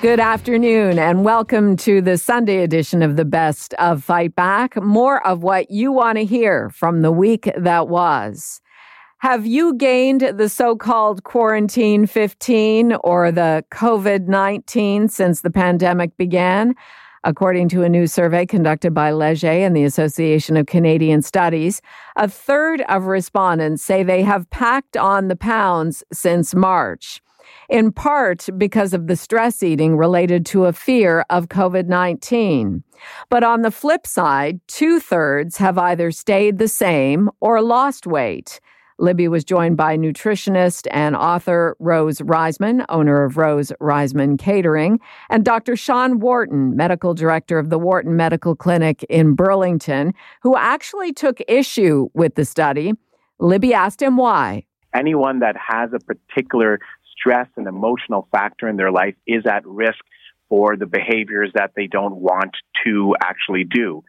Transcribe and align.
Good 0.00 0.20
afternoon, 0.20 0.96
and 0.96 1.24
welcome 1.24 1.76
to 1.78 2.00
the 2.00 2.18
Sunday 2.18 2.62
edition 2.62 3.02
of 3.02 3.16
the 3.16 3.24
Best 3.24 3.74
of 3.74 4.04
Fight 4.04 4.36
Back. 4.36 4.80
More 4.80 5.26
of 5.26 5.42
what 5.42 5.72
you 5.72 5.90
want 5.90 6.18
to 6.18 6.24
hear 6.24 6.70
from 6.70 7.02
the 7.02 7.10
week 7.10 7.50
that 7.56 7.88
was. 7.88 8.60
Have 9.18 9.44
you 9.44 9.74
gained 9.74 10.20
the 10.20 10.48
so 10.48 10.76
called 10.76 11.24
quarantine 11.24 12.06
15 12.06 12.92
or 13.02 13.32
the 13.32 13.64
COVID 13.72 14.28
19 14.28 15.08
since 15.08 15.40
the 15.40 15.50
pandemic 15.50 16.16
began? 16.16 16.76
According 17.24 17.68
to 17.70 17.82
a 17.82 17.88
new 17.88 18.06
survey 18.06 18.46
conducted 18.46 18.94
by 18.94 19.10
Leger 19.10 19.48
and 19.48 19.76
the 19.76 19.82
Association 19.82 20.56
of 20.56 20.66
Canadian 20.66 21.22
Studies, 21.22 21.82
a 22.14 22.28
third 22.28 22.82
of 22.82 23.06
respondents 23.06 23.82
say 23.82 24.04
they 24.04 24.22
have 24.22 24.48
packed 24.50 24.96
on 24.96 25.26
the 25.26 25.34
pounds 25.34 26.04
since 26.12 26.54
March 26.54 27.20
in 27.68 27.92
part 27.92 28.48
because 28.56 28.92
of 28.92 29.06
the 29.06 29.16
stress 29.16 29.62
eating 29.62 29.96
related 29.96 30.46
to 30.46 30.66
a 30.66 30.72
fear 30.72 31.24
of 31.30 31.48
COVID 31.48 31.86
19. 31.86 32.82
But 33.28 33.44
on 33.44 33.62
the 33.62 33.70
flip 33.70 34.06
side, 34.06 34.60
two 34.66 35.00
thirds 35.00 35.56
have 35.58 35.78
either 35.78 36.10
stayed 36.10 36.58
the 36.58 36.68
same 36.68 37.30
or 37.40 37.62
lost 37.62 38.06
weight. 38.06 38.60
Libby 39.00 39.28
was 39.28 39.44
joined 39.44 39.76
by 39.76 39.96
nutritionist 39.96 40.88
and 40.90 41.14
author 41.14 41.76
Rose 41.78 42.18
Reisman, 42.18 42.84
owner 42.88 43.22
of 43.22 43.36
Rose 43.36 43.72
Reisman 43.80 44.38
Catering, 44.38 44.98
and 45.30 45.44
Dr. 45.44 45.76
Sean 45.76 46.18
Wharton, 46.18 46.74
medical 46.76 47.14
director 47.14 47.60
of 47.60 47.70
the 47.70 47.78
Wharton 47.78 48.16
Medical 48.16 48.56
Clinic 48.56 49.04
in 49.08 49.34
Burlington, 49.34 50.14
who 50.42 50.56
actually 50.56 51.12
took 51.12 51.40
issue 51.46 52.08
with 52.14 52.34
the 52.34 52.44
study. 52.44 52.92
Libby 53.38 53.72
asked 53.72 54.02
him 54.02 54.16
why. 54.16 54.64
Anyone 54.94 55.38
that 55.40 55.54
has 55.56 55.90
a 55.92 56.00
particular 56.00 56.80
stress 57.18 57.48
and 57.56 57.66
emotional 57.66 58.28
factor 58.30 58.68
in 58.68 58.76
their 58.76 58.92
life 58.92 59.14
is 59.26 59.44
at 59.46 59.66
risk 59.66 59.98
for 60.48 60.76
the 60.76 60.86
behaviors 60.86 61.50
that 61.54 61.72
they 61.76 61.86
don't 61.86 62.16
want 62.16 62.56
to 62.84 63.14
actually 63.22 63.64
do. 63.64 64.02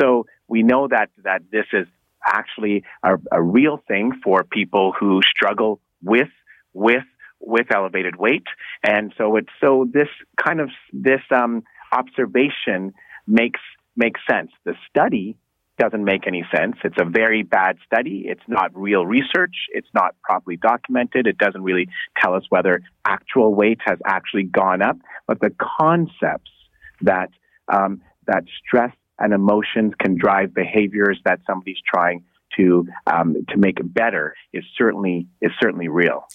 So 0.00 0.26
we 0.48 0.62
know 0.62 0.88
that, 0.88 1.10
that 1.22 1.42
this 1.52 1.66
is 1.72 1.86
actually 2.26 2.84
a, 3.02 3.14
a 3.30 3.42
real 3.42 3.80
thing 3.86 4.12
for 4.22 4.44
people 4.44 4.92
who 4.98 5.20
struggle 5.22 5.80
with, 6.02 6.28
with, 6.72 7.04
with 7.38 7.66
elevated 7.72 8.16
weight. 8.16 8.46
And 8.84 9.12
so 9.16 9.36
it's, 9.36 9.50
so 9.62 9.86
this 9.92 10.08
kind 10.42 10.60
of, 10.60 10.70
this, 10.92 11.20
um, 11.30 11.62
observation 11.92 12.92
makes, 13.26 13.60
makes 13.94 14.20
sense. 14.28 14.50
The 14.64 14.74
study 14.90 15.36
doesn't 15.78 16.04
make 16.04 16.26
any 16.26 16.44
sense. 16.54 16.76
It's 16.84 16.96
a 17.00 17.04
very 17.04 17.42
bad 17.42 17.78
study. 17.84 18.24
It's 18.26 18.42
not 18.46 18.70
real 18.74 19.04
research. 19.04 19.54
It's 19.72 19.88
not 19.92 20.14
properly 20.22 20.56
documented. 20.56 21.26
It 21.26 21.38
doesn't 21.38 21.62
really 21.62 21.88
tell 22.20 22.34
us 22.34 22.44
whether 22.48 22.80
actual 23.04 23.54
weight 23.54 23.78
has 23.84 23.98
actually 24.06 24.44
gone 24.44 24.82
up. 24.82 24.96
But 25.26 25.40
the 25.40 25.52
concepts 25.78 26.50
that 27.02 27.30
um, 27.72 28.02
that 28.26 28.44
stress 28.66 28.94
and 29.18 29.32
emotions 29.32 29.94
can 29.98 30.16
drive 30.16 30.54
behaviors 30.54 31.20
that 31.24 31.40
somebody's 31.46 31.80
trying 31.92 32.24
to 32.56 32.86
um, 33.06 33.36
to 33.48 33.56
make 33.56 33.78
better 33.82 34.34
is 34.52 34.64
certainly 34.76 35.26
is 35.40 35.50
certainly 35.60 35.88
real. 35.88 36.26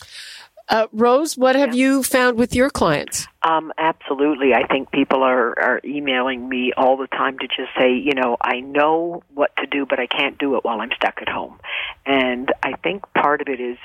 Uh, 0.70 0.86
Rose, 0.94 1.36
what 1.36 1.56
have 1.56 1.74
yeah. 1.74 1.86
you 1.86 2.04
found 2.04 2.38
with 2.38 2.54
your 2.54 2.70
clients? 2.70 3.28
Um, 3.42 3.74
absolutely. 3.80 4.54
I 4.54 4.68
think 4.68 4.92
people 4.92 5.24
are, 5.24 5.58
are 5.60 5.82
emailing 5.84 6.48
me 6.48 6.74
all 6.78 6.96
the 6.96 7.08
time 7.08 7.40
to 7.40 7.48
just 7.48 7.70
say, 7.76 7.92
you 7.92 8.14
know, 8.14 8.38
I 8.40 8.60
know 8.60 9.24
what 9.34 9.56
to 9.58 9.66
do, 9.66 9.88
but 9.88 10.00
I 10.00 10.06
can't 10.06 10.38
do 10.38 10.58
it 10.58 10.64
while 10.64 10.80
I'm 10.80 10.92
stuck 10.96 11.24
at 11.24 11.28
home. 11.28 11.60
And 12.06 12.54
I 12.62 12.74
think 12.84 13.04
part 13.16 13.42
of 13.42 13.48
it 13.48 13.60
is, 13.60 13.80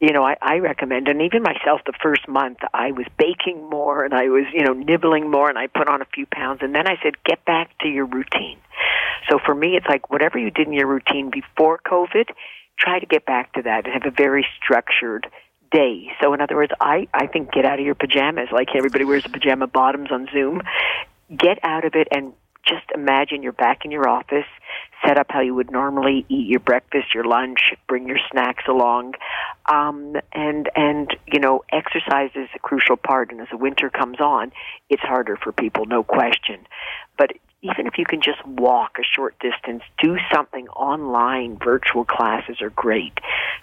you 0.00 0.14
know, 0.14 0.24
I, 0.24 0.36
I 0.40 0.58
recommend, 0.60 1.08
and 1.08 1.20
even 1.20 1.42
myself, 1.42 1.82
the 1.84 1.92
first 2.02 2.26
month, 2.26 2.58
I 2.72 2.92
was 2.92 3.06
baking 3.18 3.68
more 3.68 4.02
and 4.02 4.14
I 4.14 4.28
was, 4.28 4.46
you 4.54 4.64
know, 4.64 4.72
nibbling 4.72 5.30
more 5.30 5.50
and 5.50 5.58
I 5.58 5.66
put 5.66 5.88
on 5.88 6.00
a 6.00 6.06
few 6.06 6.24
pounds. 6.24 6.60
And 6.62 6.74
then 6.74 6.86
I 6.86 6.96
said, 7.02 7.22
get 7.22 7.44
back 7.44 7.76
to 7.80 7.88
your 7.88 8.06
routine. 8.06 8.56
So 9.28 9.38
for 9.44 9.54
me, 9.54 9.76
it's 9.76 9.86
like 9.86 10.08
whatever 10.08 10.38
you 10.38 10.50
did 10.50 10.68
in 10.68 10.72
your 10.72 10.86
routine 10.86 11.30
before 11.30 11.80
COVID, 11.86 12.30
try 12.78 12.98
to 12.98 13.04
get 13.04 13.26
back 13.26 13.52
to 13.52 13.62
that 13.62 13.84
and 13.84 13.92
have 13.92 14.10
a 14.10 14.16
very 14.16 14.46
structured 14.62 15.26
day. 15.70 16.08
So 16.20 16.32
in 16.34 16.40
other 16.40 16.56
words, 16.56 16.72
I, 16.80 17.08
I 17.14 17.26
think 17.26 17.52
get 17.52 17.64
out 17.64 17.78
of 17.78 17.84
your 17.84 17.94
pajamas 17.94 18.48
like 18.52 18.68
everybody 18.74 19.04
wears 19.04 19.24
pajama 19.24 19.66
bottoms 19.66 20.10
on 20.10 20.28
Zoom. 20.32 20.62
Get 21.36 21.58
out 21.62 21.84
of 21.84 21.94
it 21.94 22.08
and 22.10 22.32
just 22.66 22.84
imagine 22.94 23.42
you're 23.42 23.52
back 23.52 23.84
in 23.84 23.90
your 23.90 24.08
office, 24.08 24.44
set 25.04 25.18
up 25.18 25.26
how 25.30 25.40
you 25.40 25.54
would 25.54 25.70
normally 25.70 26.26
eat 26.28 26.46
your 26.46 26.60
breakfast, 26.60 27.14
your 27.14 27.24
lunch, 27.24 27.58
bring 27.88 28.06
your 28.06 28.18
snacks 28.30 28.64
along, 28.68 29.14
um, 29.66 30.16
and 30.32 30.68
and 30.76 31.16
you 31.26 31.40
know 31.40 31.64
exercise 31.72 32.30
is 32.34 32.48
a 32.54 32.58
crucial 32.58 32.96
part. 32.96 33.30
And 33.30 33.40
as 33.40 33.48
the 33.50 33.56
winter 33.56 33.90
comes 33.90 34.20
on, 34.20 34.52
it's 34.88 35.02
harder 35.02 35.36
for 35.36 35.52
people, 35.52 35.86
no 35.86 36.02
question. 36.02 36.66
But 37.16 37.32
even 37.62 37.86
if 37.86 37.98
you 37.98 38.04
can 38.04 38.22
just 38.22 38.44
walk 38.46 38.96
a 38.98 39.04
short 39.04 39.36
distance, 39.38 39.82
do 40.02 40.16
something 40.32 40.68
online, 40.68 41.58
virtual 41.58 42.04
classes 42.04 42.62
are 42.62 42.70
great. 42.70 43.12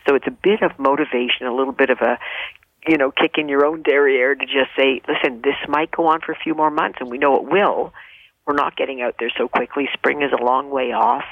So 0.08 0.16
it's 0.16 0.28
a 0.28 0.32
bit 0.32 0.62
of 0.62 0.78
motivation, 0.78 1.48
a 1.48 1.56
little 1.56 1.74
bit 1.74 1.90
of 1.90 2.00
a 2.02 2.20
you 2.88 2.98
know, 2.98 3.12
kick 3.12 3.38
in 3.38 3.50
your 3.50 3.66
own 3.66 3.82
derriere 3.82 4.36
to 4.36 4.46
just 4.46 4.70
say, 4.78 5.02
listen, 5.08 5.42
this 5.42 5.56
might 5.68 5.92
go 5.92 6.08
on 6.08 6.22
for 6.22 6.32
a 6.32 6.38
few 6.38 6.56
more 6.56 6.72
months, 6.72 7.00
and 7.02 7.12
we 7.12 7.18
know 7.18 7.36
it 7.36 7.44
will. 7.44 7.94
We're 8.46 8.54
not 8.54 8.78
getting 8.78 9.02
out 9.02 9.16
there 9.20 9.32
so 9.38 9.48
quickly. 9.48 9.90
Spring 9.94 10.22
is 10.22 10.32
a 10.32 10.42
long 10.42 10.70
way 10.70 10.94
off. 10.94 11.26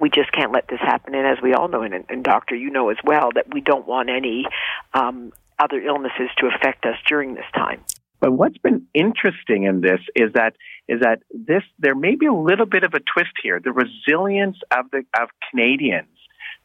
We 0.00 0.10
just 0.10 0.32
can't 0.32 0.52
let 0.52 0.66
this 0.68 0.80
happen. 0.80 1.14
And 1.14 1.26
as 1.26 1.40
we 1.40 1.54
all 1.54 1.68
know, 1.68 1.82
and, 1.82 2.04
and 2.08 2.24
Doctor, 2.24 2.56
you 2.56 2.70
know 2.70 2.90
as 2.90 2.98
well, 3.04 3.30
that 3.34 3.52
we 3.54 3.60
don't 3.60 3.86
want 3.86 4.10
any 4.10 4.46
um, 4.92 5.32
other 5.58 5.80
illnesses 5.80 6.28
to 6.38 6.48
affect 6.48 6.84
us 6.84 6.96
during 7.06 7.34
this 7.34 7.46
time. 7.54 7.80
But 8.20 8.32
what's 8.32 8.58
been 8.58 8.86
interesting 8.94 9.64
in 9.64 9.80
this 9.80 10.00
is 10.14 10.32
that 10.34 10.54
is 10.88 11.00
that 11.00 11.20
this 11.32 11.62
there 11.78 11.94
may 11.94 12.16
be 12.16 12.26
a 12.26 12.34
little 12.34 12.66
bit 12.66 12.84
of 12.84 12.94
a 12.94 13.00
twist 13.00 13.32
here. 13.42 13.60
The 13.62 13.72
resilience 13.72 14.56
of 14.70 14.90
the 14.90 15.04
of 15.20 15.28
Canadians 15.50 16.08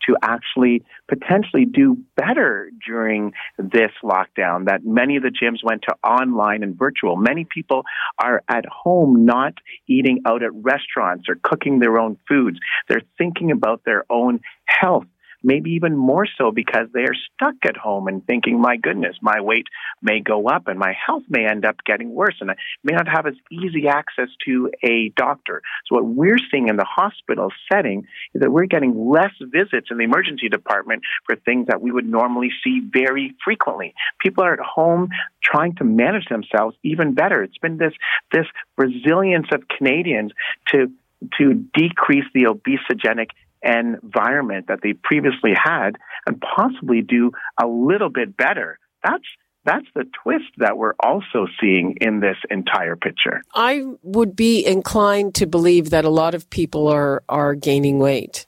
to 0.08 0.16
actually 0.22 0.84
potentially 1.08 1.66
do 1.66 1.98
better 2.16 2.72
during 2.86 3.34
this 3.58 3.92
lockdown. 4.04 4.66
That 4.66 4.84
many 4.84 5.18
of 5.18 5.24
the 5.24 5.30
gyms 5.30 5.64
went 5.64 5.84
to 5.84 5.96
online 6.04 6.64
and 6.64 6.78
virtual. 6.78 7.16
Many 7.16 7.46
people 7.46 7.84
are 8.18 8.42
at 8.50 8.66
home 8.66 9.26
not 9.26 9.54
eating 9.88 10.22
out 10.26 10.44
at 10.44 10.52
restaurants 10.54 11.30
or 11.30 11.38
cooking 11.42 11.80
their 11.80 12.00
own 12.00 12.18
foods. 12.28 12.58
They're 12.88 13.04
thinking 13.18 13.52
about 13.52 13.82
their 13.86 14.06
own 14.10 14.40
health 14.66 15.06
maybe 15.44 15.72
even 15.72 15.96
more 15.96 16.28
so 16.38 16.52
because 16.52 16.88
they 16.94 17.02
are 17.02 17.16
stuck 17.34 17.56
at 17.64 17.78
home 17.78 18.08
and 18.08 18.26
thinking, 18.26 18.60
my 18.60 18.78
goodness, 18.78 19.16
my 19.22 19.42
weight 19.42 19.68
may 20.02 20.20
go 20.20 20.48
up 20.48 20.68
and 20.68 20.78
my 20.78 20.94
health 21.06 21.24
may 21.30 21.46
end 21.46 21.66
up 21.66 21.78
getting 21.86 22.14
worse 22.14 22.36
and 22.42 22.52
I 22.52 22.56
may 22.84 22.94
not 22.94 23.08
have 23.08 23.26
as 23.26 23.34
easy 23.52 23.88
access 23.88 24.30
to 24.46 24.72
a 24.84 25.10
doctor. 25.16 25.62
So 25.88 25.96
what 25.96 26.06
we're 26.06 26.40
seeing 26.52 26.68
in 26.68 26.78
the 26.78 26.86
hospital 26.86 27.50
setting 27.72 28.08
is 28.34 28.42
that 28.42 28.52
we're 28.52 28.66
getting 28.66 29.10
less 29.10 29.34
visits 29.40 29.88
in 29.90 29.98
the 29.98 30.04
emergency 30.04 30.50
department 30.50 31.04
for 31.26 31.36
things 31.36 31.68
that 31.68 31.82
we 31.82 31.92
would 31.92 32.08
normally 32.08 32.52
see 32.64 32.82
very 32.92 33.36
frequently. 33.44 33.94
People 34.20 34.44
are 34.44 34.54
at 34.54 34.60
home 34.60 35.10
trying 35.44 35.76
to 35.76 35.84
manage 35.84 36.28
themselves 36.30 36.76
even 36.84 37.14
better. 37.14 37.44
It's 37.44 37.58
been 37.58 37.78
this, 37.78 37.94
this 38.32 38.46
resilience 38.78 39.48
of 39.52 39.64
Canadians 39.68 40.32
to 40.68 40.92
to 41.38 41.54
decrease 41.76 42.26
the 42.34 42.46
obesogenic 42.46 43.30
environment 43.64 44.68
that 44.68 44.80
they 44.82 44.94
previously 44.94 45.54
had 45.56 45.98
and 46.26 46.42
possibly 46.42 47.02
do 47.02 47.32
a 47.62 47.68
little 47.68 48.10
bit 48.10 48.36
better. 48.36 48.80
That's 49.04 49.26
that's 49.64 49.86
the 49.94 50.06
twist 50.24 50.46
that 50.58 50.78
we're 50.78 50.96
also 51.00 51.48
seeing 51.60 51.98
in 52.02 52.20
this 52.20 52.38
entire 52.50 52.96
picture. 52.96 53.44
I 53.54 53.84
would 54.02 54.36
be 54.36 54.66
inclined 54.66 55.36
to 55.36 55.46
believe 55.46 55.92
that 55.92 56.04
a 56.04 56.10
lot 56.10 56.34
of 56.34 56.50
people 56.50 56.88
are 56.88 57.24
are 57.30 57.54
gaining 57.54 58.00
weight. 58.00 58.48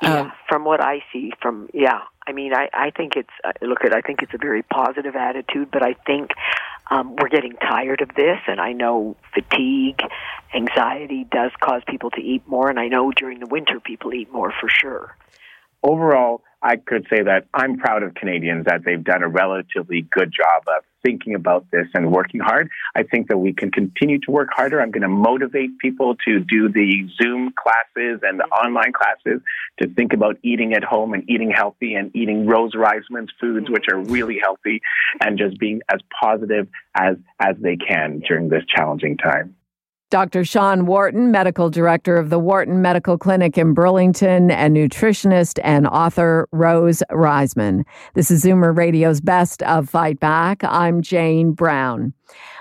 Yeah, 0.00 0.14
uh, 0.14 0.30
from 0.48 0.64
what 0.64 0.82
I 0.82 1.04
see, 1.12 1.32
from 1.40 1.68
yeah, 1.74 2.00
I 2.26 2.32
mean, 2.32 2.54
I 2.54 2.68
I 2.72 2.90
think 2.90 3.14
it's 3.16 3.30
uh, 3.44 3.52
look 3.60 3.84
at 3.84 3.94
I 3.94 4.00
think 4.00 4.22
it's 4.22 4.34
a 4.34 4.38
very 4.38 4.62
positive 4.62 5.14
attitude, 5.16 5.70
but 5.70 5.82
I 5.82 5.94
think 6.06 6.30
um, 6.90 7.16
we're 7.16 7.28
getting 7.28 7.54
tired 7.54 8.00
of 8.00 8.08
this, 8.14 8.38
and 8.46 8.60
I 8.60 8.72
know 8.72 9.16
fatigue, 9.34 10.02
anxiety 10.54 11.26
does 11.30 11.50
cause 11.60 11.82
people 11.86 12.10
to 12.10 12.20
eat 12.20 12.46
more, 12.46 12.68
and 12.68 12.78
I 12.78 12.88
know 12.88 13.10
during 13.12 13.40
the 13.40 13.46
winter 13.46 13.80
people 13.80 14.12
eat 14.12 14.30
more 14.32 14.52
for 14.60 14.68
sure. 14.68 15.16
Overall, 15.82 16.42
I 16.62 16.76
could 16.76 17.06
say 17.10 17.22
that 17.24 17.46
I'm 17.52 17.76
proud 17.76 18.02
of 18.02 18.14
Canadians 18.14 18.66
that 18.66 18.84
they've 18.84 19.02
done 19.02 19.22
a 19.22 19.28
relatively 19.28 20.02
good 20.02 20.32
job 20.32 20.62
of 20.68 20.84
thinking 21.04 21.34
about 21.34 21.66
this 21.72 21.88
and 21.94 22.12
working 22.12 22.40
hard. 22.40 22.70
I 22.94 23.02
think 23.02 23.28
that 23.28 23.38
we 23.38 23.52
can 23.52 23.72
continue 23.72 24.20
to 24.20 24.30
work 24.30 24.48
harder. 24.52 24.80
I'm 24.80 24.92
going 24.92 25.02
to 25.02 25.08
motivate 25.08 25.78
people 25.78 26.14
to 26.24 26.38
do 26.38 26.68
the 26.68 27.08
Zoom 27.20 27.52
classes 27.60 28.20
and 28.22 28.38
the 28.38 28.44
online 28.44 28.92
classes 28.92 29.42
to 29.80 29.88
think 29.88 30.12
about 30.12 30.38
eating 30.44 30.74
at 30.74 30.84
home 30.84 31.14
and 31.14 31.28
eating 31.28 31.50
healthy 31.50 31.94
and 31.94 32.14
eating 32.14 32.46
Rose 32.46 32.74
Reisman's 32.74 33.32
foods, 33.40 33.68
which 33.68 33.86
are 33.90 33.98
really 33.98 34.38
healthy, 34.40 34.80
and 35.20 35.38
just 35.38 35.58
being 35.58 35.80
as 35.92 36.00
positive 36.20 36.68
as 36.94 37.16
as 37.40 37.56
they 37.58 37.76
can 37.76 38.20
during 38.20 38.48
this 38.48 38.62
challenging 38.72 39.16
time. 39.16 39.56
Dr. 40.12 40.44
Sean 40.44 40.84
Wharton, 40.84 41.30
medical 41.30 41.70
director 41.70 42.18
of 42.18 42.28
the 42.28 42.38
Wharton 42.38 42.82
Medical 42.82 43.16
Clinic 43.16 43.56
in 43.56 43.72
Burlington, 43.72 44.50
and 44.50 44.76
nutritionist 44.76 45.58
and 45.64 45.86
author 45.86 46.50
Rose 46.52 47.02
Reisman. 47.10 47.84
This 48.12 48.30
is 48.30 48.44
Zoomer 48.44 48.76
Radio's 48.76 49.22
Best 49.22 49.62
of 49.62 49.88
Fight 49.88 50.20
Back. 50.20 50.62
I'm 50.64 51.00
Jane 51.00 51.52
Brown. 51.52 52.12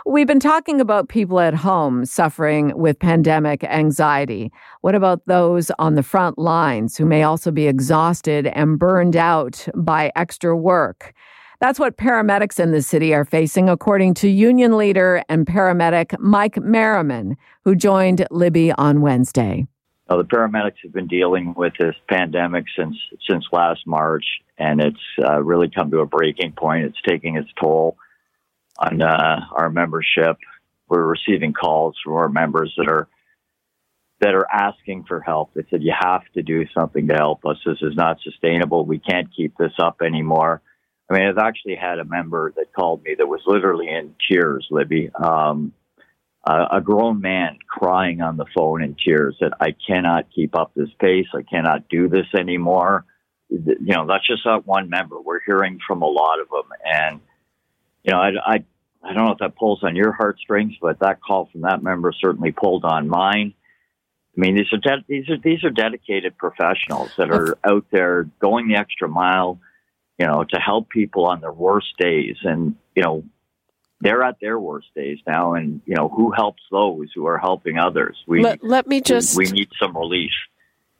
We've 0.05 0.27
been 0.27 0.39
talking 0.39 0.79
about 0.79 1.09
people 1.09 1.41
at 1.41 1.53
home 1.53 2.05
suffering 2.05 2.71
with 2.77 2.97
pandemic 2.99 3.65
anxiety. 3.65 4.49
What 4.79 4.95
about 4.95 5.25
those 5.25 5.71
on 5.77 5.95
the 5.95 6.03
front 6.03 6.39
lines 6.39 6.95
who 6.95 7.05
may 7.05 7.23
also 7.23 7.51
be 7.51 7.67
exhausted 7.67 8.47
and 8.47 8.79
burned 8.79 9.17
out 9.17 9.67
by 9.75 10.13
extra 10.15 10.55
work? 10.55 11.13
That's 11.61 11.79
what 11.79 11.95
paramedics 11.95 12.59
in 12.59 12.71
the 12.71 12.81
city 12.81 13.13
are 13.13 13.23
facing, 13.23 13.69
according 13.69 14.15
to 14.15 14.27
union 14.27 14.77
leader 14.77 15.23
and 15.29 15.45
paramedic 15.45 16.19
Mike 16.19 16.57
Merriman, 16.59 17.37
who 17.63 17.75
joined 17.75 18.25
Libby 18.31 18.71
on 18.71 19.01
Wednesday. 19.01 19.67
Now, 20.09 20.17
the 20.17 20.23
paramedics 20.23 20.77
have 20.81 20.91
been 20.91 21.05
dealing 21.05 21.53
with 21.55 21.73
this 21.79 21.93
pandemic 22.09 22.65
since 22.75 22.97
since 23.29 23.45
last 23.51 23.85
March, 23.85 24.25
and 24.57 24.81
it's 24.81 24.97
uh, 25.23 25.39
really 25.43 25.69
come 25.69 25.91
to 25.91 25.99
a 25.99 26.05
breaking 26.07 26.53
point. 26.53 26.85
It's 26.85 27.01
taking 27.07 27.37
its 27.37 27.49
toll 27.61 27.95
on 28.79 28.99
uh, 29.03 29.41
our 29.55 29.69
membership. 29.69 30.37
We're 30.89 31.05
receiving 31.05 31.53
calls 31.53 31.95
from 32.03 32.13
our 32.13 32.27
members 32.27 32.73
that 32.77 32.89
are 32.89 33.07
that 34.19 34.33
are 34.33 34.47
asking 34.51 35.03
for 35.07 35.21
help. 35.21 35.53
They 35.53 35.61
said, 35.69 35.83
"You 35.83 35.93
have 35.97 36.23
to 36.33 36.41
do 36.41 36.65
something 36.73 37.07
to 37.09 37.13
help 37.13 37.45
us. 37.45 37.57
This 37.63 37.77
is 37.83 37.95
not 37.95 38.17
sustainable. 38.23 38.83
We 38.83 38.97
can't 38.97 39.29
keep 39.31 39.55
this 39.57 39.73
up 39.77 40.01
anymore." 40.01 40.63
I 41.11 41.17
mean, 41.17 41.27
I've 41.27 41.37
actually 41.37 41.75
had 41.75 41.99
a 41.99 42.05
member 42.05 42.53
that 42.55 42.71
called 42.73 43.03
me 43.03 43.15
that 43.17 43.27
was 43.27 43.41
literally 43.45 43.89
in 43.89 44.15
tears, 44.29 44.65
Libby. 44.71 45.09
Um, 45.13 45.73
a, 46.45 46.77
a 46.77 46.81
grown 46.81 47.19
man 47.21 47.59
crying 47.67 48.21
on 48.21 48.37
the 48.37 48.45
phone 48.55 48.81
in 48.81 48.95
tears 48.95 49.35
that 49.41 49.53
I 49.59 49.75
cannot 49.87 50.27
keep 50.33 50.55
up 50.55 50.71
this 50.73 50.89
pace. 50.99 51.27
I 51.35 51.43
cannot 51.43 51.89
do 51.89 52.07
this 52.07 52.27
anymore. 52.33 53.05
You 53.49 53.75
know, 53.79 54.07
that's 54.07 54.25
just 54.25 54.45
not 54.45 54.65
one 54.65 54.89
member. 54.89 55.19
We're 55.19 55.41
hearing 55.45 55.79
from 55.85 56.01
a 56.01 56.07
lot 56.07 56.39
of 56.39 56.47
them. 56.47 56.71
And, 56.85 57.19
you 58.03 58.13
know, 58.13 58.19
I, 58.19 58.29
I, 58.45 58.65
I 59.03 59.13
don't 59.13 59.25
know 59.25 59.33
if 59.33 59.39
that 59.39 59.57
pulls 59.57 59.83
on 59.83 59.95
your 59.95 60.13
heartstrings, 60.13 60.75
but 60.81 60.99
that 60.99 61.21
call 61.21 61.49
from 61.51 61.61
that 61.61 61.83
member 61.83 62.13
certainly 62.13 62.53
pulled 62.53 62.85
on 62.85 63.09
mine. 63.09 63.53
I 64.37 64.39
mean, 64.39 64.55
these 64.55 64.71
are 64.71 64.77
de- 64.77 65.05
these 65.09 65.29
are 65.29 65.37
these 65.37 65.63
are 65.65 65.69
dedicated 65.69 66.37
professionals 66.37 67.11
that 67.17 67.29
are 67.31 67.57
out 67.65 67.85
there 67.91 68.29
going 68.39 68.69
the 68.69 68.75
extra 68.75 69.09
mile, 69.09 69.59
you 70.21 70.27
know, 70.27 70.43
to 70.43 70.59
help 70.59 70.87
people 70.87 71.25
on 71.25 71.41
their 71.41 71.51
worst 71.51 71.97
days. 71.97 72.35
And, 72.43 72.75
you 72.95 73.01
know, 73.01 73.23
they're 74.01 74.21
at 74.21 74.35
their 74.39 74.59
worst 74.59 74.85
days 74.95 75.17
now. 75.25 75.55
And, 75.55 75.81
you 75.87 75.95
know, 75.95 76.09
who 76.09 76.29
helps 76.29 76.61
those 76.69 77.07
who 77.15 77.25
are 77.25 77.39
helping 77.39 77.79
others? 77.79 78.15
We, 78.27 78.43
let, 78.43 78.63
let 78.63 78.85
me 78.85 79.01
just. 79.01 79.35
We, 79.35 79.45
we, 79.45 79.51
need 79.51 79.69
some 79.81 79.97
relief. 79.97 80.29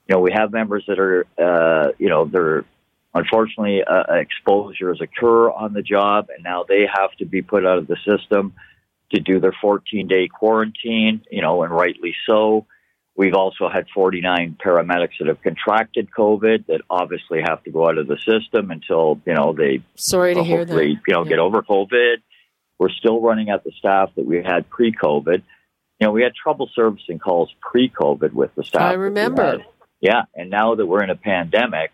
You 0.10 0.16
know, 0.16 0.22
we 0.22 0.32
have 0.34 0.52
members 0.52 0.86
that 0.88 0.98
are, 0.98 1.28
uh, 1.38 1.92
you 2.00 2.10
know, 2.10 2.26
they're, 2.26 2.66
unfortunately, 3.14 3.84
uh, 3.84 4.12
exposures 4.16 5.00
occur 5.02 5.52
on 5.52 5.74
the 5.74 5.84
job, 5.84 6.30
and 6.34 6.44
now 6.44 6.66
they 6.68 6.88
have 6.92 7.12
to 7.20 7.26
be 7.26 7.44
put 7.44 7.64
out 7.64 7.78
of 7.78 7.86
the 7.86 7.98
system 7.98 8.56
to 9.14 9.22
do 9.22 9.40
their 9.40 9.56
14 9.62 10.08
day 10.08 10.30
quarantine, 10.30 11.22
you 11.30 11.44
know, 11.44 11.62
and 11.62 11.72
rightly 11.72 12.16
so. 12.28 12.66
We've 13.22 13.36
also 13.36 13.70
had 13.70 13.86
49 13.94 14.58
paramedics 14.66 15.20
that 15.20 15.28
have 15.28 15.44
contracted 15.44 16.10
COVID 16.10 16.66
that 16.66 16.82
obviously 16.90 17.40
have 17.48 17.64
to 17.66 17.70
go 17.70 17.88
out 17.88 18.00
of 18.00 18.08
the 18.08 18.18
system 18.18 18.72
until 18.72 19.22
you 19.28 19.36
know 19.36 19.54
they 19.54 19.84
sorry 19.94 20.34
to 20.34 20.44
hear 20.44 20.66
that 20.66 20.84
you 20.84 20.98
know 21.08 21.24
yeah. 21.24 21.30
get 21.30 21.38
over 21.38 21.62
COVID. 21.62 22.16
We're 22.80 22.90
still 22.90 23.22
running 23.22 23.52
at 23.52 23.64
the 23.64 23.74
staff 23.78 24.10
that 24.16 24.26
we 24.26 24.38
had 24.38 24.72
pre-COVID. 24.72 25.44
You 26.00 26.08
know, 26.08 26.12
we 26.12 26.24
had 26.24 26.32
trouble 26.34 26.68
servicing 26.74 27.20
calls 27.20 27.54
pre-COVID 27.62 28.34
with 28.34 28.56
the 28.56 28.64
staff. 28.64 28.82
I 28.82 28.94
remember. 28.94 29.66
Yeah, 30.00 30.24
and 30.34 30.50
now 30.50 30.74
that 30.74 30.88
we're 30.88 31.04
in 31.04 31.12
a 31.12 31.16
pandemic, 31.16 31.92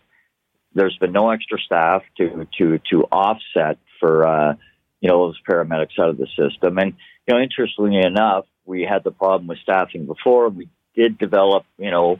there's 0.72 0.96
been 0.96 1.12
no 1.12 1.28
extra 1.28 1.58
staff 1.58 2.04
to 2.16 2.48
to 2.56 2.78
to 2.90 3.02
offset 3.12 3.76
for 4.00 4.26
uh, 4.26 4.54
you 5.02 5.10
know 5.10 5.26
those 5.26 5.38
paramedics 5.46 5.98
out 6.00 6.08
of 6.08 6.16
the 6.16 6.28
system. 6.28 6.78
And 6.78 6.94
you 7.26 7.34
know, 7.34 7.38
interestingly 7.42 7.98
enough, 7.98 8.46
we 8.64 8.88
had 8.88 9.04
the 9.04 9.10
problem 9.10 9.46
with 9.46 9.58
staffing 9.58 10.06
before. 10.06 10.48
We 10.48 10.70
did 10.98 11.18
develop, 11.18 11.64
you 11.78 11.90
know, 11.90 12.18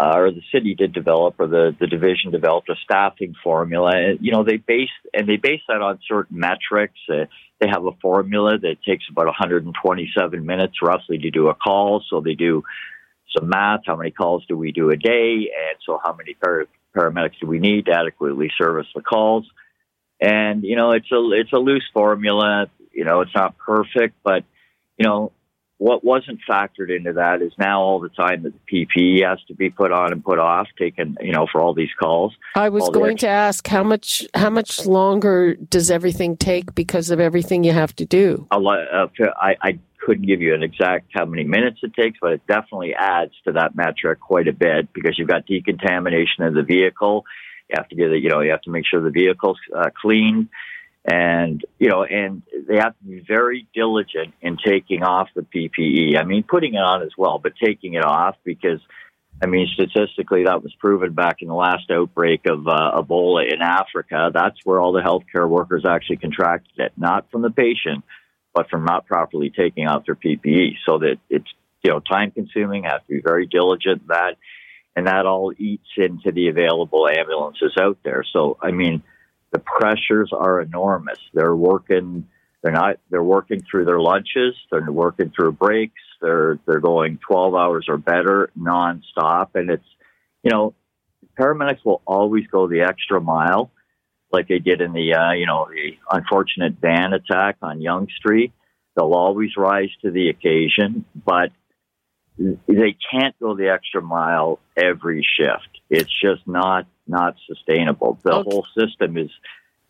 uh, 0.00 0.12
or 0.16 0.30
the 0.30 0.42
city 0.52 0.74
did 0.74 0.92
develop, 0.92 1.34
or 1.38 1.46
the, 1.46 1.76
the 1.78 1.86
division 1.86 2.30
developed 2.30 2.68
a 2.70 2.74
staffing 2.84 3.34
formula. 3.44 3.92
And, 3.94 4.18
you 4.20 4.32
know, 4.32 4.44
they 4.44 4.56
base 4.56 4.88
and 5.14 5.28
they 5.28 5.36
base 5.36 5.60
that 5.68 5.82
on 5.82 5.98
certain 6.08 6.38
metrics. 6.38 6.98
Uh, 7.08 7.26
they 7.60 7.68
have 7.68 7.84
a 7.84 7.92
formula 8.00 8.58
that 8.58 8.82
takes 8.86 9.04
about 9.10 9.26
127 9.26 10.46
minutes 10.46 10.76
roughly 10.82 11.18
to 11.18 11.30
do 11.30 11.48
a 11.48 11.54
call. 11.54 12.02
So 12.08 12.20
they 12.20 12.34
do 12.34 12.64
some 13.36 13.48
math. 13.48 13.80
How 13.86 13.96
many 13.96 14.10
calls 14.10 14.44
do 14.48 14.56
we 14.56 14.72
do 14.72 14.90
a 14.90 14.96
day? 14.96 15.50
And 15.54 15.76
so 15.86 16.00
how 16.02 16.14
many 16.14 16.34
par- 16.34 16.66
paramedics 16.96 17.38
do 17.40 17.46
we 17.46 17.58
need 17.58 17.86
to 17.86 17.92
adequately 17.92 18.50
service 18.58 18.86
the 18.94 19.02
calls? 19.02 19.46
And 20.20 20.64
you 20.64 20.76
know, 20.76 20.92
it's 20.92 21.10
a 21.12 21.30
it's 21.32 21.52
a 21.52 21.58
loose 21.58 21.88
formula. 21.92 22.66
You 22.92 23.04
know, 23.04 23.20
it's 23.20 23.34
not 23.34 23.56
perfect, 23.58 24.16
but 24.22 24.44
you 24.98 25.06
know, 25.06 25.32
what 25.80 26.04
wasn't 26.04 26.38
factored 26.46 26.94
into 26.94 27.14
that 27.14 27.40
is 27.40 27.52
now 27.58 27.80
all 27.80 28.00
the 28.00 28.10
time 28.10 28.42
that 28.42 28.52
the 28.52 28.86
PPE 28.86 29.26
has 29.26 29.38
to 29.48 29.54
be 29.54 29.70
put 29.70 29.90
on 29.90 30.12
and 30.12 30.22
put 30.22 30.38
off, 30.38 30.68
taken, 30.78 31.16
you 31.22 31.32
know, 31.32 31.46
for 31.50 31.62
all 31.62 31.72
these 31.72 31.88
calls. 31.98 32.34
I 32.54 32.68
was 32.68 32.90
going 32.90 33.16
to 33.18 33.28
ask 33.28 33.66
how 33.66 33.82
much 33.82 34.26
how 34.34 34.50
much 34.50 34.84
longer 34.84 35.54
does 35.54 35.90
everything 35.90 36.36
take 36.36 36.74
because 36.74 37.08
of 37.10 37.18
everything 37.18 37.64
you 37.64 37.72
have 37.72 37.96
to 37.96 38.04
do? 38.04 38.46
A 38.50 38.58
lot, 38.58 38.80
uh, 38.92 39.06
I, 39.40 39.56
I 39.62 39.78
couldn't 40.04 40.26
give 40.26 40.42
you 40.42 40.54
an 40.54 40.62
exact 40.62 41.06
how 41.14 41.24
many 41.24 41.44
minutes 41.44 41.80
it 41.82 41.94
takes, 41.94 42.18
but 42.20 42.32
it 42.32 42.46
definitely 42.46 42.94
adds 42.94 43.32
to 43.46 43.52
that 43.52 43.74
metric 43.74 44.20
quite 44.20 44.48
a 44.48 44.52
bit 44.52 44.92
because 44.92 45.18
you've 45.18 45.28
got 45.28 45.46
decontamination 45.46 46.44
of 46.44 46.52
the 46.52 46.62
vehicle. 46.62 47.24
You 47.70 47.76
have 47.78 47.88
to 47.88 47.96
get 47.96 48.12
it, 48.12 48.22
you 48.22 48.28
know, 48.28 48.40
you 48.40 48.50
have 48.50 48.62
to 48.62 48.70
make 48.70 48.84
sure 48.84 49.00
the 49.00 49.08
vehicle's 49.08 49.58
uh, 49.74 49.88
clean 49.98 50.50
and 51.04 51.64
you 51.78 51.88
know, 51.88 52.04
and 52.04 52.42
they 52.68 52.76
have 52.76 52.96
to 52.98 53.04
be 53.04 53.24
very 53.26 53.66
diligent 53.74 54.34
in 54.42 54.58
taking 54.64 55.02
off 55.02 55.28
the 55.34 55.42
PPE. 55.42 56.18
I 56.18 56.24
mean, 56.24 56.42
putting 56.42 56.74
it 56.74 56.78
on 56.82 57.02
as 57.02 57.12
well, 57.16 57.38
but 57.38 57.52
taking 57.62 57.94
it 57.94 58.04
off 58.04 58.36
because, 58.44 58.80
I 59.42 59.46
mean, 59.46 59.66
statistically, 59.72 60.44
that 60.44 60.62
was 60.62 60.74
proven 60.78 61.14
back 61.14 61.36
in 61.40 61.48
the 61.48 61.54
last 61.54 61.90
outbreak 61.90 62.42
of 62.46 62.68
uh, 62.68 63.02
Ebola 63.02 63.50
in 63.50 63.62
Africa. 63.62 64.30
That's 64.32 64.58
where 64.64 64.78
all 64.78 64.92
the 64.92 65.00
healthcare 65.00 65.48
workers 65.48 65.84
actually 65.88 66.18
contracted 66.18 66.78
it, 66.78 66.92
not 66.98 67.30
from 67.30 67.42
the 67.42 67.50
patient, 67.50 68.04
but 68.52 68.68
from 68.68 68.84
not 68.84 69.06
properly 69.06 69.50
taking 69.50 69.86
off 69.86 70.04
their 70.04 70.16
PPE. 70.16 70.74
So 70.84 70.98
that 70.98 71.16
it's 71.30 71.48
you 71.82 71.92
know 71.92 72.00
time 72.00 72.30
consuming. 72.30 72.84
Have 72.84 73.06
to 73.06 73.14
be 73.14 73.22
very 73.24 73.46
diligent 73.46 74.06
that, 74.08 74.36
and 74.94 75.06
that 75.06 75.24
all 75.24 75.54
eats 75.56 75.88
into 75.96 76.30
the 76.30 76.48
available 76.48 77.08
ambulances 77.08 77.72
out 77.80 77.96
there. 78.04 78.22
So 78.34 78.58
I 78.60 78.72
mean 78.72 79.02
the 79.52 79.58
pressures 79.58 80.30
are 80.32 80.60
enormous. 80.60 81.18
They're 81.34 81.56
working. 81.56 82.28
They're 82.62 82.72
not. 82.72 82.96
They're 83.10 83.22
working 83.22 83.62
through 83.68 83.86
their 83.86 84.00
lunches. 84.00 84.54
They're 84.70 84.90
working 84.90 85.32
through 85.34 85.52
breaks. 85.52 86.00
They're 86.20 86.58
they're 86.66 86.80
going 86.80 87.18
12 87.26 87.54
hours 87.54 87.86
or 87.88 87.96
better 87.96 88.50
nonstop, 88.58 89.50
and 89.54 89.70
it's 89.70 89.84
you 90.42 90.50
know 90.50 90.74
paramedics 91.38 91.84
will 91.84 92.02
always 92.06 92.46
go 92.46 92.68
the 92.68 92.82
extra 92.82 93.20
mile, 93.20 93.70
like 94.32 94.48
they 94.48 94.58
did 94.58 94.80
in 94.80 94.92
the 94.92 95.14
uh, 95.14 95.32
you 95.32 95.46
know 95.46 95.68
the 95.70 95.96
unfortunate 96.10 96.74
van 96.80 97.12
attack 97.12 97.56
on 97.62 97.80
Yonge 97.80 98.12
Street. 98.16 98.52
They'll 98.96 99.14
always 99.14 99.56
rise 99.56 99.90
to 100.02 100.10
the 100.10 100.28
occasion, 100.28 101.04
but 101.14 101.50
they 102.38 102.96
can't 103.10 103.38
go 103.40 103.54
the 103.54 103.68
extra 103.68 104.02
mile 104.02 104.58
every 104.76 105.26
shift. 105.38 105.80
It's 105.88 106.10
just 106.20 106.46
not 106.46 106.86
not 107.10 107.36
sustainable. 107.46 108.18
The 108.22 108.32
okay. 108.32 108.50
whole 108.50 108.66
system 108.78 109.16
is. 109.16 109.30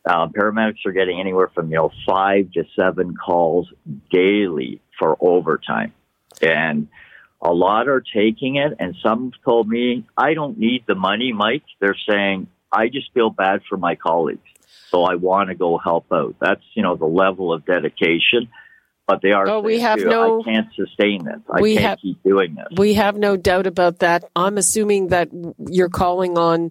Uh, 0.03 0.29
paramedics 0.29 0.87
are 0.87 0.93
getting 0.93 1.21
anywhere 1.21 1.51
from 1.55 1.71
you 1.71 1.77
know 1.77 1.91
five 2.07 2.51
to 2.53 2.65
seven 2.75 3.15
calls 3.15 3.71
daily 4.11 4.81
for 4.99 5.15
overtime, 5.21 5.93
and 6.41 6.89
a 7.43 7.53
lot 7.53 7.87
are 7.87 8.01
taking 8.01 8.57
it. 8.57 8.73
And 8.79 8.97
some 9.03 9.33
told 9.45 9.69
me, 9.69 10.07
"I 10.17 10.33
don't 10.33 10.59
need 10.59 10.85
the 10.87 10.95
money, 10.95 11.35
Mike." 11.35 11.65
They're 11.81 11.99
saying, 12.09 12.47
"I 12.73 12.89
just 12.89 13.13
feel 13.13 13.29
bad 13.29 13.61
for 13.69 13.77
my 13.77 13.95
colleagues, 13.95 14.49
so 14.89 15.05
I 15.05 15.17
want 15.17 15.51
to 15.51 15.55
go 15.55 15.77
help 15.77 16.11
out." 16.11 16.37
That's 16.41 16.65
you 16.73 16.83
know 16.83 16.97
the 16.97 17.05
level 17.05 17.53
of 17.53 17.67
dedication 17.67 18.49
but 19.11 19.23
they 19.23 19.33
are. 19.33 19.49
Oh, 19.49 19.61
we 19.61 19.81
have 19.81 19.99
too, 19.99 20.09
no. 20.09 20.41
I 20.41 20.45
can't 20.45 20.69
sustain 20.75 21.25
this. 21.25 21.41
I 21.53 21.61
we 21.61 21.75
can't 21.75 21.87
have- 21.87 21.99
keep 22.01 22.23
doing 22.23 22.55
this. 22.55 22.79
We 22.79 22.95
have 22.95 23.17
no 23.17 23.37
doubt 23.37 23.67
about 23.67 23.99
that. 23.99 24.25
I'm 24.37 24.57
assuming 24.57 25.09
that 25.09 25.29
you're 25.69 25.89
calling 25.89 26.39
on 26.39 26.71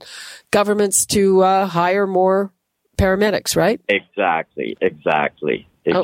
governments 0.51 1.05
to 1.07 1.41
uh, 1.41 1.65
hire 1.67 2.07
more 2.07 2.53
paramedics, 2.97 3.55
right? 3.55 3.81
exactly, 3.87 4.77
exactly, 4.81 5.67
Oh. 5.87 6.03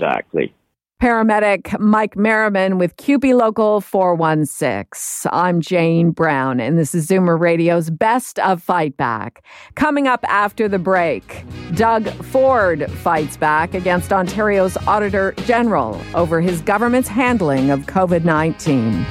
Paramedic 1.02 1.78
Mike 1.78 2.16
Merriman 2.16 2.78
with 2.78 2.96
CUPE 2.96 3.34
Local 3.34 3.82
416. 3.82 5.30
I'm 5.32 5.60
Jane 5.60 6.12
Brown, 6.12 6.62
and 6.62 6.78
this 6.78 6.96
is 6.96 7.08
Zoomer 7.08 7.38
Radio's 7.38 7.90
Best 7.90 8.40
of 8.40 8.64
Fight 8.64 8.96
Back. 8.96 9.44
Coming 9.76 10.08
up 10.08 10.24
after 10.30 10.70
the 10.70 10.80
break, 10.80 11.44
Doug 11.76 12.08
Ford 12.26 12.90
fights 12.92 13.36
back 13.36 13.74
against 13.74 14.14
Ontario's 14.14 14.78
Auditor 14.88 15.34
General 15.40 16.02
over 16.14 16.40
his 16.40 16.62
government's 16.62 17.10
handling 17.10 17.72
of 17.72 17.82
COVID 17.82 18.24
19. 18.24 19.06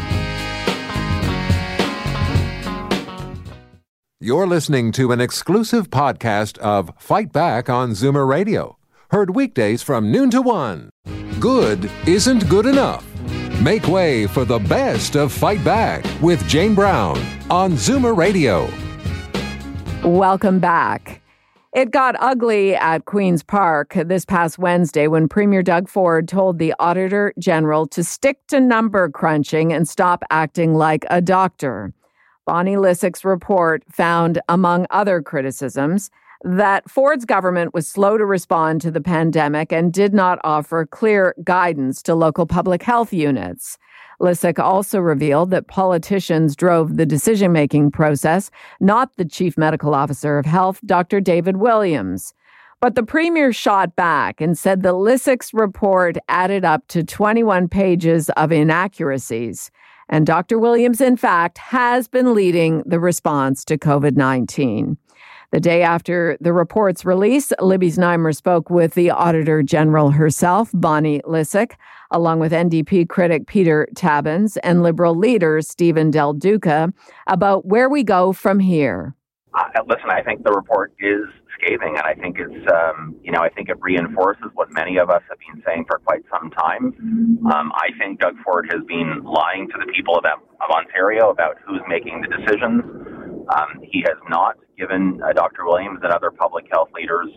You're 4.21 4.47
listening 4.47 4.91
to 4.93 5.13
an 5.13 5.21
exclusive 5.21 5.91
podcast 5.91 6.57
of 6.59 6.91
Fight 6.99 7.31
Back 7.31 7.69
on 7.69 7.91
Zoomer 7.91 8.27
Radio. 8.27 8.79
Heard 9.11 9.35
weekdays 9.35 9.83
from 9.83 10.11
noon 10.11 10.31
to 10.31 10.41
one. 10.41 10.91
Good 11.39 11.91
isn't 12.07 12.49
good 12.49 12.65
enough. 12.65 13.05
Make 13.61 13.87
way 13.87 14.27
for 14.27 14.45
the 14.45 14.59
best 14.59 15.15
of 15.15 15.31
Fight 15.33 15.63
Back 15.63 16.05
with 16.23 16.47
Jane 16.49 16.75
Brown 16.75 17.19
on 17.51 17.73
Zoomer 17.73 18.17
Radio. 18.17 18.69
Welcome 20.03 20.59
back. 20.59 21.21
It 21.75 21.91
got 21.91 22.17
ugly 22.19 22.75
at 22.77 23.05
Queen's 23.05 23.43
Park 23.43 23.95
this 23.95 24.25
past 24.25 24.59
Wednesday 24.59 25.07
when 25.07 25.29
Premier 25.29 25.63
Doug 25.63 25.89
Ford 25.89 26.27
told 26.27 26.59
the 26.59 26.75
Auditor 26.79 27.35
General 27.39 27.87
to 27.89 28.03
stick 28.03 28.39
to 28.49 28.61
number 28.61 29.11
crunching 29.11 29.73
and 29.73 29.89
stop 29.89 30.25
acting 30.31 30.75
like 30.75 31.05
a 31.11 31.21
doctor. 31.21 31.93
Bonnie 32.47 32.77
Lysyk's 32.77 33.25
report 33.25 33.83
found, 33.91 34.41
among 34.49 34.87
other 34.91 35.21
criticisms, 35.21 36.11
that 36.45 36.89
Ford's 36.91 37.25
government 37.25 37.73
was 37.73 37.89
slow 37.89 38.19
to 38.19 38.27
respond 38.27 38.83
to 38.83 38.91
the 38.91 39.01
pandemic 39.01 39.73
and 39.73 39.93
did 39.93 40.13
not 40.13 40.39
offer 40.45 40.85
clear 40.85 41.35
guidance 41.43 42.03
to 42.03 42.15
local 42.15 42.47
public 42.47 42.83
health 42.83 43.15
units. 43.15 43.79
Lysyk 44.21 44.59
also 44.59 45.01
revealed 45.01 45.51
that 45.51 45.69
politicians 45.69 46.55
drove 46.55 46.97
the 46.97 47.07
decision 47.07 47.51
making 47.51 47.91
process, 47.91 48.51
not 48.79 49.17
the 49.17 49.25
chief 49.25 49.57
medical 49.57 49.95
officer 49.95 50.39
of 50.39 50.45
health, 50.45 50.81
Dr. 50.85 51.21
David 51.21 51.57
Williams. 51.57 52.35
But 52.81 52.95
the 52.95 53.03
premier 53.03 53.53
shot 53.53 53.97
back 53.97 54.43
and 54.43 54.59
said 54.59 54.83
that 54.83 54.93
Lysyk's 54.93 55.55
report 55.55 56.19
added 56.29 56.65
up 56.65 56.87
to 56.89 57.03
21 57.03 57.69
pages 57.69 58.29
of 58.31 58.53
inaccuracies. 58.53 59.71
And 60.11 60.27
Dr. 60.27 60.59
Williams, 60.59 61.01
in 61.01 61.17
fact, 61.17 61.57
has 61.57 62.07
been 62.07 62.35
leading 62.35 62.83
the 62.85 63.01
response 63.01 63.65
to 63.65 63.79
COVID 63.79 64.17
19. 64.17 64.99
The 65.55 65.61
day 65.61 65.83
after 65.83 66.37
the 66.41 66.53
report's 66.53 67.05
release, 67.05 67.53
Libby 67.61 67.89
Znaimer 67.89 68.35
spoke 68.35 68.71
with 68.71 68.95
the 68.95 69.13
Auditor 69.13 69.63
General 69.63 70.11
herself, 70.11 70.73
Bonnie 70.75 71.21
Lysyk, 71.21 71.77
along 72.11 72.41
with 72.41 72.51
NDP 72.51 73.09
critic 73.09 73.47
Peter 73.47 73.87
Tabuns 73.95 74.59
and 74.65 74.83
Liberal 74.83 75.15
leader 75.15 75.63
Stephen 75.63 76.11
Del 76.11 76.33
Duca, 76.33 76.93
about 77.29 77.67
where 77.67 77.89
we 77.89 78.03
go 78.03 78.33
from 78.33 78.59
here. 78.59 79.15
Uh, 79.57 79.63
listen, 79.87 80.11
I 80.11 80.25
think 80.25 80.43
the 80.43 80.51
report 80.51 80.93
is 80.99 81.23
scathing, 81.55 81.95
and 81.99 82.03
I 82.05 82.15
think 82.15 82.39
it's, 82.41 82.73
um, 82.73 83.15
you 83.23 83.31
know, 83.31 83.39
I 83.39 83.49
think 83.49 83.69
it 83.69 83.77
reinforces 83.81 84.51
what 84.55 84.73
many 84.73 84.99
of 84.99 85.09
us 85.09 85.23
have 85.29 85.39
been 85.39 85.63
saying 85.65 85.85
for 85.89 86.01
quite 86.01 86.25
some 86.33 86.51
time. 86.51 87.39
Um, 87.55 87.71
I 87.77 87.91
think 88.01 88.19
Doug 88.19 88.35
Ford 88.45 88.67
has 88.73 88.83
been 88.89 89.23
lying 89.23 89.69
to 89.69 89.75
the 89.79 89.87
people 89.93 90.19
of, 90.19 90.25
of 90.25 90.71
Ontario 90.73 91.31
about 91.31 91.59
who's 91.65 91.83
making 91.87 92.23
the 92.23 92.37
decisions. 92.39 92.83
Um, 93.55 93.79
he 93.85 94.01
has 94.01 94.19
not 94.29 94.57
given 94.79 95.21
uh, 95.23 95.33
Dr. 95.33 95.65
Williams 95.65 96.01
and 96.03 96.13
other 96.13 96.31
public 96.31 96.67
health 96.71 96.89
leaders 96.95 97.29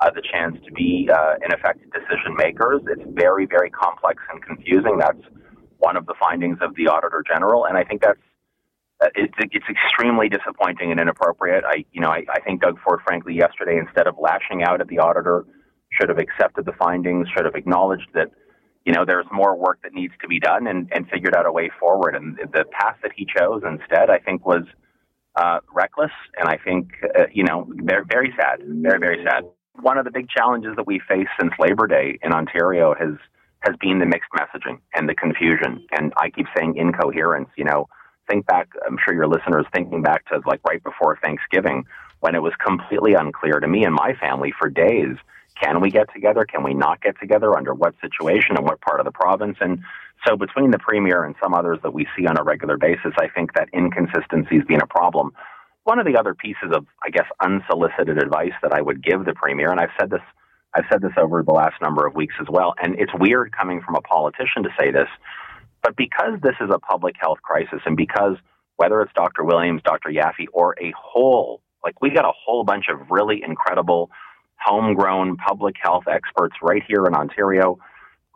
uh, 0.00 0.10
the 0.14 0.22
chance 0.32 0.56
to 0.66 0.72
be, 0.72 1.08
uh, 1.12 1.34
in 1.44 1.52
effect, 1.52 1.80
decision 1.92 2.34
makers. 2.36 2.82
It's 2.88 3.02
very, 3.14 3.46
very 3.46 3.70
complex 3.70 4.22
and 4.32 4.42
confusing. 4.42 4.98
That's 4.98 5.22
one 5.78 5.96
of 5.96 6.06
the 6.06 6.14
findings 6.18 6.58
of 6.60 6.74
the 6.76 6.88
Auditor 6.88 7.22
General, 7.26 7.66
and 7.66 7.76
I 7.76 7.84
think 7.84 8.02
that's 8.02 8.20
uh, 9.02 9.08
it's, 9.16 9.34
it's 9.38 9.66
extremely 9.68 10.28
disappointing 10.28 10.92
and 10.92 11.00
inappropriate. 11.00 11.64
I, 11.66 11.84
you 11.92 12.00
know, 12.00 12.08
I, 12.08 12.22
I 12.32 12.40
think 12.40 12.62
Doug 12.62 12.78
Ford, 12.84 13.00
frankly, 13.06 13.34
yesterday, 13.34 13.76
instead 13.78 14.06
of 14.06 14.14
lashing 14.20 14.62
out 14.62 14.80
at 14.80 14.88
the 14.88 14.98
auditor, 14.98 15.44
should 15.92 16.08
have 16.08 16.18
accepted 16.18 16.64
the 16.64 16.72
findings, 16.78 17.26
should 17.36 17.44
have 17.44 17.56
acknowledged 17.56 18.08
that, 18.14 18.30
you 18.84 18.92
know, 18.92 19.04
there's 19.04 19.26
more 19.32 19.56
work 19.56 19.80
that 19.82 19.92
needs 19.92 20.14
to 20.22 20.28
be 20.28 20.38
done, 20.38 20.66
and, 20.66 20.90
and 20.94 21.08
figured 21.08 21.34
out 21.34 21.46
a 21.46 21.52
way 21.52 21.70
forward. 21.80 22.14
And 22.14 22.38
the 22.52 22.64
path 22.70 22.96
that 23.02 23.12
he 23.16 23.26
chose 23.26 23.62
instead, 23.66 24.10
I 24.10 24.18
think, 24.18 24.46
was 24.46 24.62
uh, 25.36 25.60
reckless, 25.72 26.12
and 26.38 26.48
I 26.48 26.58
think, 26.58 26.92
uh, 27.18 27.24
you 27.32 27.44
know, 27.44 27.66
very, 27.70 28.04
very 28.10 28.34
sad, 28.36 28.60
very, 28.64 28.98
very 28.98 29.24
sad. 29.24 29.44
One 29.80 29.98
of 29.98 30.04
the 30.04 30.10
big 30.10 30.28
challenges 30.28 30.76
that 30.76 30.86
we 30.86 31.00
face 31.08 31.26
since 31.40 31.52
Labor 31.58 31.86
Day 31.86 32.18
in 32.22 32.32
Ontario 32.32 32.94
has 32.98 33.16
has 33.66 33.76
been 33.80 33.98
the 33.98 34.06
mixed 34.06 34.30
messaging 34.36 34.78
and 34.94 35.08
the 35.08 35.14
confusion. 35.14 35.86
And 35.90 36.12
I 36.18 36.28
keep 36.30 36.46
saying 36.56 36.76
incoherence. 36.76 37.48
You 37.56 37.64
know, 37.64 37.88
think 38.28 38.46
back. 38.46 38.68
I'm 38.86 38.98
sure 39.04 39.14
your 39.14 39.26
listeners 39.26 39.66
thinking 39.74 40.02
back 40.02 40.26
to 40.26 40.40
like 40.46 40.60
right 40.68 40.82
before 40.82 41.18
Thanksgiving 41.22 41.84
when 42.20 42.34
it 42.34 42.42
was 42.42 42.52
completely 42.64 43.14
unclear 43.14 43.60
to 43.60 43.68
me 43.68 43.84
and 43.84 43.94
my 43.94 44.14
family 44.20 44.52
for 44.58 44.68
days. 44.68 45.16
Can 45.60 45.80
we 45.80 45.90
get 45.90 46.12
together? 46.12 46.44
Can 46.44 46.62
we 46.62 46.74
not 46.74 47.00
get 47.00 47.18
together? 47.20 47.56
Under 47.56 47.74
what 47.74 47.94
situation 48.00 48.56
and 48.56 48.64
what 48.64 48.80
part 48.80 49.00
of 49.00 49.06
the 49.06 49.12
province? 49.12 49.56
And 49.60 49.82
so 50.26 50.36
between 50.36 50.70
the 50.70 50.78
premier 50.78 51.24
and 51.24 51.34
some 51.42 51.54
others 51.54 51.78
that 51.82 51.92
we 51.92 52.06
see 52.16 52.26
on 52.26 52.38
a 52.38 52.42
regular 52.42 52.76
basis, 52.76 53.12
I 53.18 53.28
think 53.28 53.54
that 53.54 53.68
inconsistency 53.72 54.56
has 54.56 54.64
been 54.66 54.80
a 54.80 54.86
problem. 54.86 55.32
One 55.84 55.98
of 55.98 56.06
the 56.06 56.16
other 56.16 56.34
pieces 56.34 56.70
of, 56.72 56.86
I 57.04 57.10
guess, 57.10 57.26
unsolicited 57.40 58.16
advice 58.16 58.54
that 58.62 58.72
I 58.72 58.80
would 58.80 59.04
give 59.04 59.24
the 59.24 59.34
premier, 59.34 59.70
and 59.70 59.80
I've 59.80 59.90
said 60.00 60.10
this, 60.10 60.22
I've 60.74 60.86
said 60.90 61.02
this 61.02 61.12
over 61.18 61.42
the 61.42 61.52
last 61.52 61.80
number 61.82 62.06
of 62.06 62.14
weeks 62.14 62.34
as 62.40 62.46
well, 62.50 62.74
and 62.82 62.94
it's 62.98 63.12
weird 63.14 63.52
coming 63.56 63.82
from 63.82 63.96
a 63.96 64.00
politician 64.00 64.62
to 64.62 64.70
say 64.78 64.90
this, 64.90 65.08
but 65.82 65.94
because 65.96 66.40
this 66.42 66.54
is 66.60 66.70
a 66.72 66.78
public 66.78 67.16
health 67.20 67.42
crisis, 67.42 67.80
and 67.84 67.96
because 67.96 68.36
whether 68.76 69.00
it's 69.02 69.12
Dr. 69.14 69.44
Williams, 69.44 69.82
Dr. 69.84 70.08
Yaffe, 70.08 70.46
or 70.52 70.74
a 70.80 70.92
whole, 70.98 71.60
like 71.84 72.00
we 72.00 72.10
got 72.10 72.24
a 72.24 72.32
whole 72.32 72.64
bunch 72.64 72.86
of 72.88 73.10
really 73.10 73.42
incredible 73.46 74.10
homegrown 74.58 75.36
public 75.36 75.76
health 75.80 76.04
experts 76.10 76.56
right 76.62 76.82
here 76.88 77.04
in 77.06 77.14
Ontario. 77.14 77.78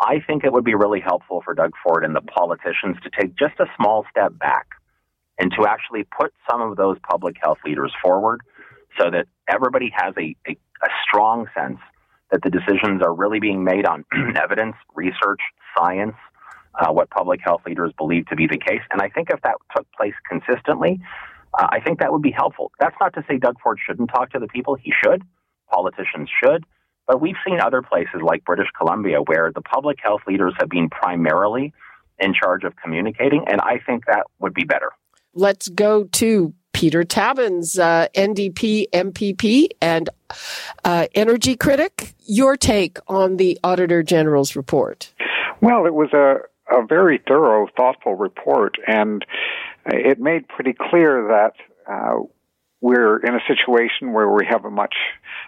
I 0.01 0.21
think 0.27 0.45
it 0.45 0.53
would 0.53 0.65
be 0.65 0.75
really 0.75 1.01
helpful 1.01 1.43
for 1.45 1.55
Doug 1.55 1.73
Ford 1.83 2.05
and 2.05 2.15
the 2.15 2.21
politicians 2.21 2.97
to 3.03 3.11
take 3.11 3.35
just 3.37 3.59
a 3.59 3.67
small 3.77 4.05
step 4.11 4.39
back 4.39 4.69
and 5.39 5.53
to 5.59 5.67
actually 5.67 6.05
put 6.05 6.33
some 6.51 6.61
of 6.61 6.77
those 6.77 6.97
public 7.09 7.37
health 7.41 7.59
leaders 7.65 7.93
forward 8.03 8.41
so 9.01 9.11
that 9.11 9.27
everybody 9.49 9.91
has 9.95 10.15
a, 10.17 10.35
a, 10.49 10.53
a 10.53 10.89
strong 11.07 11.47
sense 11.57 11.79
that 12.31 12.43
the 12.43 12.51
decisions 12.51 13.03
are 13.03 13.15
really 13.15 13.41
being 13.41 13.65
made 13.65 13.87
on 13.87 14.05
evidence, 14.37 14.77
research, 14.95 15.41
science, 15.77 16.15
uh, 16.79 16.93
what 16.93 17.11
public 17.11 17.41
health 17.43 17.63
leaders 17.67 17.93
believe 17.99 18.27
to 18.27 18.37
be 18.37 18.47
the 18.47 18.59
case. 18.59 18.83
And 18.93 19.01
I 19.01 19.09
think 19.09 19.31
if 19.31 19.41
that 19.43 19.57
took 19.77 19.87
place 19.93 20.15
consistently, 20.29 21.01
uh, 21.59 21.67
I 21.71 21.81
think 21.81 22.01
that 22.01 22.13
would 22.13 22.23
be 22.23 22.31
helpful. 22.31 22.71
That's 22.79 22.97
not 23.01 23.15
to 23.15 23.25
say 23.29 23.39
Doug 23.39 23.57
Ford 23.63 23.79
shouldn't 23.85 24.11
talk 24.11 24.31
to 24.31 24.39
the 24.39 24.49
people. 24.49 24.75
He 24.75 24.93
should. 25.03 25.23
Politicians 25.71 26.29
should. 26.43 26.65
But 27.09 27.23
we've 27.23 27.37
seen 27.45 27.59
other 27.59 27.83
places 27.83 28.21
like 28.23 28.45
British 28.45 28.69
Columbia 28.77 29.23
where 29.23 29.51
the 29.53 29.63
public 29.63 29.99
health 30.01 30.21
leaders 30.29 30.55
have 30.61 30.69
been 30.69 30.91
primarily 30.91 31.73
in 32.21 32.35
charge 32.35 32.65
of 32.65 32.75
communicating, 32.77 33.45
and 33.49 33.61
I 33.63 33.79
think 33.85 34.05
that 34.07 34.27
would 34.39 34.55
be 34.55 34.65
better. 34.65 34.91
Let's 35.35 35.69
go 35.69 36.05
to 36.05 36.53
Peter 36.75 37.03
Tabuns, 37.03 37.79
uh, 37.79 38.09
NDP 38.15 38.91
MPP 38.93 39.71
and 39.81 40.11
uh, 40.85 41.07
energy 41.15 41.57
critic. 41.57 42.15
Your 42.27 42.57
take 42.57 42.99
on 43.09 43.37
the 43.37 43.59
Auditor 43.65 44.03
General's 44.03 44.55
report? 44.55 45.13
Well, 45.61 45.87
it 45.87 45.95
was 45.95 46.13
a, 46.13 46.37
a 46.71 46.87
very 46.87 47.21
thorough, 47.27 47.69
thoughtful 47.77 48.15
report, 48.15 48.77
and 48.87 49.25
it 49.87 50.21
made 50.21 50.47
pretty 50.47 50.75
clear 50.75 51.27
that 51.29 51.55
uh, 51.91 52.23
we're 52.81 53.19
in 53.19 53.35
a 53.35 53.41
situation 53.49 54.13
where 54.13 54.29
we 54.29 54.47
have 54.49 54.65
a 54.65 54.71
much 54.71 54.95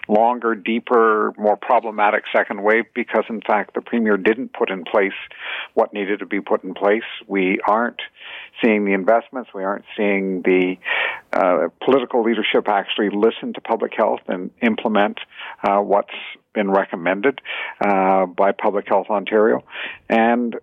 longer, 0.09 0.55
deeper, 0.55 1.33
more 1.39 1.57
problematic 1.57 2.25
second 2.35 2.63
wave 2.63 2.85
because, 2.95 3.25
in 3.29 3.41
fact, 3.41 3.75
the 3.75 3.81
premier 3.81 4.17
didn't 4.17 4.53
put 4.53 4.71
in 4.71 4.85
place 4.85 5.13
what 5.75 5.93
needed 5.93 6.19
to 6.19 6.27
be 6.27 6.41
put 6.41 6.65
in 6.65 6.75
place. 6.75 7.05
We 7.29 7.61
aren't 7.67 8.01
seeing 8.63 8.85
the 8.85 8.93
investments. 8.93 9.51
We 9.55 9.63
aren't 9.63 9.85
seeing 9.97 10.43
the 10.43 10.77
uh, 11.33 11.69
political 11.85 12.25
leadership 12.25 12.69
actually 12.69 13.11
listen 13.11 13.53
to 13.55 13.61
public 13.61 13.93
health 13.97 14.21
and 14.27 14.51
implement 14.61 15.19
uh, 15.63 15.79
what's 15.79 16.15
been 16.53 16.71
recommended 16.71 17.41
uh, 17.81 18.27
by 18.27 18.51
Public 18.51 18.89
Health 18.89 19.07
Ontario. 19.09 19.63
And 20.09 20.57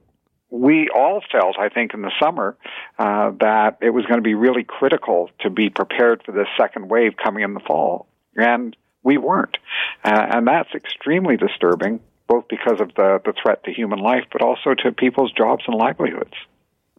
we 0.49 0.89
all 0.93 1.21
felt, 1.31 1.57
I 1.59 1.69
think, 1.69 1.93
in 1.93 2.01
the 2.01 2.11
summer 2.21 2.55
uh, 2.97 3.31
that 3.39 3.77
it 3.81 3.89
was 3.89 4.05
going 4.05 4.17
to 4.17 4.23
be 4.23 4.33
really 4.33 4.63
critical 4.63 5.29
to 5.41 5.49
be 5.49 5.69
prepared 5.69 6.23
for 6.25 6.31
this 6.31 6.47
second 6.57 6.89
wave 6.89 7.13
coming 7.21 7.43
in 7.43 7.53
the 7.53 7.59
fall. 7.59 8.07
And 8.35 8.75
we 9.03 9.17
weren't. 9.17 9.57
Uh, 10.03 10.25
and 10.31 10.47
that's 10.47 10.69
extremely 10.73 11.37
disturbing 11.37 11.99
both 12.27 12.45
because 12.49 12.79
of 12.81 12.89
the, 12.95 13.19
the 13.25 13.33
threat 13.41 13.63
to 13.63 13.71
human 13.71 13.99
life, 13.99 14.25
but 14.31 14.41
also 14.41 14.73
to 14.73 14.91
people's 14.91 15.31
jobs 15.31 15.63
and 15.67 15.77
livelihoods. 15.77 16.33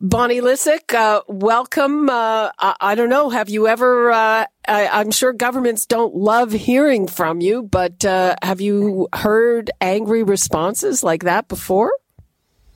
Bonnie 0.00 0.40
Lysyk, 0.40 0.94
uh, 0.94 1.22
welcome. 1.26 2.08
Uh, 2.08 2.50
I, 2.58 2.76
I, 2.80 2.94
don't 2.94 3.08
know. 3.08 3.30
Have 3.30 3.48
you 3.48 3.66
ever? 3.66 4.12
Uh, 4.12 4.46
I, 4.66 5.00
am 5.00 5.10
sure 5.10 5.32
governments 5.32 5.86
don't 5.86 6.14
love 6.14 6.52
hearing 6.52 7.08
from 7.08 7.40
you, 7.40 7.64
but 7.64 8.04
uh, 8.04 8.36
have 8.42 8.60
you 8.60 9.08
heard 9.12 9.72
angry 9.80 10.22
responses 10.22 11.02
like 11.02 11.24
that 11.24 11.48
before? 11.48 11.90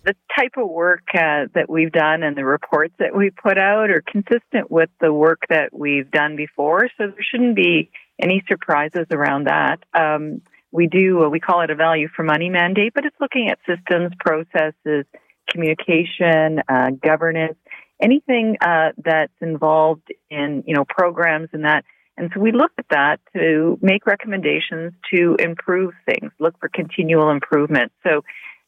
The 0.05 0.17
type 0.37 0.55
of 0.57 0.69
work 0.69 1.03
uh, 1.15 1.47
that 1.55 1.67
we've 1.69 1.93
done 1.93 2.23
and 2.23 2.37
the 2.37 2.45
reports 2.45 2.95
that 2.99 3.15
we 3.15 3.31
put 3.31 3.57
out 3.57 3.91
are 3.91 4.03
consistent 4.05 4.71
with 4.71 4.91
the 5.01 5.13
work 5.13 5.43
that 5.49 5.71
we've 5.73 6.11
done 6.11 6.35
before, 6.37 6.89
so 6.99 7.07
there 7.07 7.27
shouldn't 7.31 7.55
be 7.55 7.91
any 8.21 8.43
surprises 8.49 9.07
around 9.11 9.45
that. 9.45 9.79
Um, 9.95 10.43
we 10.73 10.87
do 10.87 11.29
we 11.31 11.39
call 11.39 11.61
it 11.61 11.71
a 11.71 11.75
value 11.75 12.09
for 12.17 12.23
money 12.23 12.49
mandate, 12.49 12.95
but 12.95 13.05
it's 13.05 13.17
looking 13.21 13.49
at 13.51 13.59
systems, 13.67 14.13
processes 14.19 15.05
communication, 15.51 16.61
uh, 16.69 16.91
governance, 17.03 17.57
anything 18.01 18.57
uh, 18.61 18.91
that's 19.05 19.33
involved 19.41 20.09
in 20.31 20.65
you 20.67 20.75
know 20.75 20.85
programs 20.89 21.49
and 21.53 21.65
that. 21.65 21.85
And 22.17 22.31
so 22.35 22.41
we 22.41 22.53
look 22.53 22.73
at 22.79 22.85
that 22.91 23.21
to 23.35 23.79
make 23.81 24.07
recommendations 24.07 24.93
to 25.15 25.37
improve 25.39 25.95
things, 26.05 26.31
look 26.39 26.59
for 26.61 26.69
continual 26.69 27.31
improvement. 27.31 27.91
So, 28.03 28.23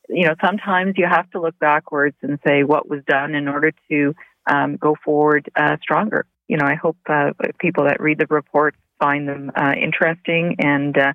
you 0.09 0.27
know, 0.27 0.35
sometimes 0.45 0.95
you 0.97 1.07
have 1.07 1.31
to 1.31 1.41
look 1.41 1.59
backwards 1.59 2.17
and 2.23 2.39
say 2.47 2.63
what 2.63 2.89
was 2.89 3.01
done 3.07 3.35
in 3.35 3.49
order 3.49 3.73
to 3.91 4.15
um, 4.47 4.77
go 4.77 4.97
forward 5.05 5.51
uh, 5.57 5.77
stronger. 5.81 6.27
You 6.49 6.59
know, 6.59 6.67
I 6.67 6.75
hope 6.75 6.97
uh, 7.09 7.31
people 7.59 7.85
that 7.85 8.01
read 8.01 8.19
the 8.19 8.27
reports 8.29 8.77
find 8.99 9.29
them 9.29 9.51
uh, 9.57 9.73
interesting 9.81 10.57
and 10.59 10.97
uh, 10.97 11.13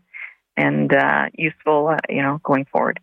and 0.58 0.91
useful. 1.36 1.96
you 2.10 2.22
know, 2.22 2.39
going 2.43 2.65
forward. 2.65 3.00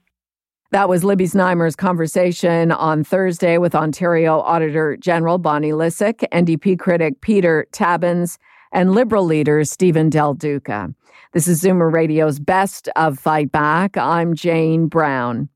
That 0.72 0.88
was 0.88 1.04
Libby 1.04 1.26
Znaimer's 1.26 1.76
conversation 1.76 2.72
on 2.72 3.04
Thursday 3.04 3.56
with 3.56 3.74
Ontario 3.74 4.40
Auditor 4.40 4.96
General 4.96 5.38
Bonnie 5.38 5.70
Lysyk, 5.70 6.24
NDP 6.32 6.78
critic 6.78 7.20
Peter 7.20 7.66
Tabuns, 7.70 8.36
and 8.72 8.92
Liberal 8.92 9.24
leader 9.24 9.62
Stephen 9.64 10.10
Del 10.10 10.34
Duca. 10.34 10.92
This 11.32 11.46
is 11.46 11.62
Zoomer 11.62 11.92
Radio's 11.92 12.40
Best 12.40 12.88
of 12.96 13.18
Fight 13.18 13.52
Back. 13.52 13.96
I'm 13.96 14.34
Jane 14.34 14.88
Brown. 14.88 15.48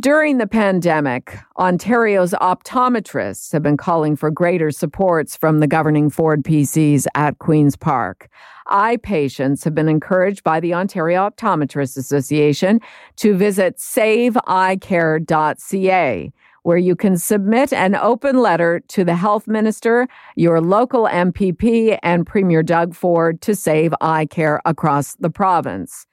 During 0.00 0.38
the 0.38 0.46
pandemic, 0.46 1.36
Ontario's 1.56 2.32
optometrists 2.32 3.52
have 3.52 3.62
been 3.62 3.76
calling 3.76 4.16
for 4.16 4.30
greater 4.30 4.70
supports 4.70 5.36
from 5.36 5.60
the 5.60 5.66
governing 5.66 6.08
Ford 6.10 6.42
PCs 6.44 7.06
at 7.14 7.38
Queen's 7.38 7.76
Park. 7.76 8.28
Eye 8.66 8.96
patients 8.98 9.64
have 9.64 9.74
been 9.74 9.88
encouraged 9.88 10.44
by 10.44 10.60
the 10.60 10.74
Ontario 10.74 11.28
Optometrists 11.28 11.96
Association 11.96 12.80
to 13.16 13.34
visit 13.36 13.78
saveeyecare.ca 13.78 16.32
where 16.68 16.76
you 16.76 16.94
can 16.94 17.16
submit 17.16 17.72
an 17.72 17.94
open 17.94 18.36
letter 18.36 18.78
to 18.88 19.02
the 19.02 19.16
health 19.16 19.48
minister, 19.48 20.06
your 20.36 20.60
local 20.60 21.06
MPP, 21.06 21.98
and 22.02 22.26
Premier 22.26 22.62
Doug 22.62 22.94
Ford 22.94 23.40
to 23.40 23.54
save 23.54 23.94
eye 24.02 24.26
care 24.26 24.60
across 24.66 25.14
the 25.14 25.30
province. 25.30 26.06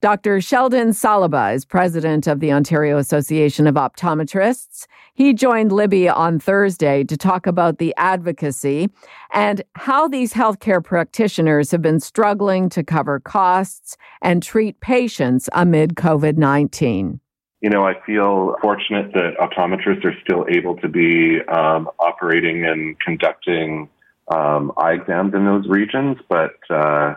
Dr. 0.00 0.40
Sheldon 0.40 0.90
Salaba 0.90 1.54
is 1.54 1.66
president 1.66 2.26
of 2.26 2.40
the 2.40 2.50
Ontario 2.50 2.96
Association 2.96 3.66
of 3.66 3.74
Optometrists. 3.74 4.86
He 5.12 5.34
joined 5.34 5.72
Libby 5.72 6.08
on 6.08 6.38
Thursday 6.38 7.04
to 7.04 7.18
talk 7.18 7.46
about 7.46 7.76
the 7.76 7.92
advocacy 7.98 8.88
and 9.34 9.62
how 9.74 10.08
these 10.08 10.32
healthcare 10.32 10.82
practitioners 10.82 11.70
have 11.70 11.82
been 11.82 12.00
struggling 12.00 12.70
to 12.70 12.82
cover 12.82 13.20
costs 13.20 13.98
and 14.22 14.42
treat 14.42 14.80
patients 14.80 15.50
amid 15.52 15.96
COVID 15.96 16.38
19. 16.38 17.20
You 17.60 17.68
know, 17.68 17.82
I 17.82 17.92
feel 18.06 18.56
fortunate 18.62 19.12
that 19.12 19.36
optometrists 19.38 20.02
are 20.06 20.16
still 20.24 20.46
able 20.48 20.76
to 20.76 20.88
be 20.88 21.42
um, 21.42 21.90
operating 21.98 22.64
and 22.64 22.98
conducting 23.00 23.90
um, 24.28 24.72
eye 24.78 24.92
exams 24.92 25.34
in 25.34 25.44
those 25.44 25.68
regions, 25.68 26.16
but 26.26 26.56
uh, 26.70 27.16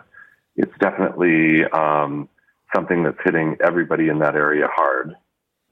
it's 0.56 0.76
definitely 0.80 1.64
um, 1.72 2.28
something 2.74 3.02
that's 3.02 3.18
hitting 3.24 3.56
everybody 3.62 4.08
in 4.08 4.18
that 4.20 4.34
area 4.34 4.68
hard. 4.74 5.14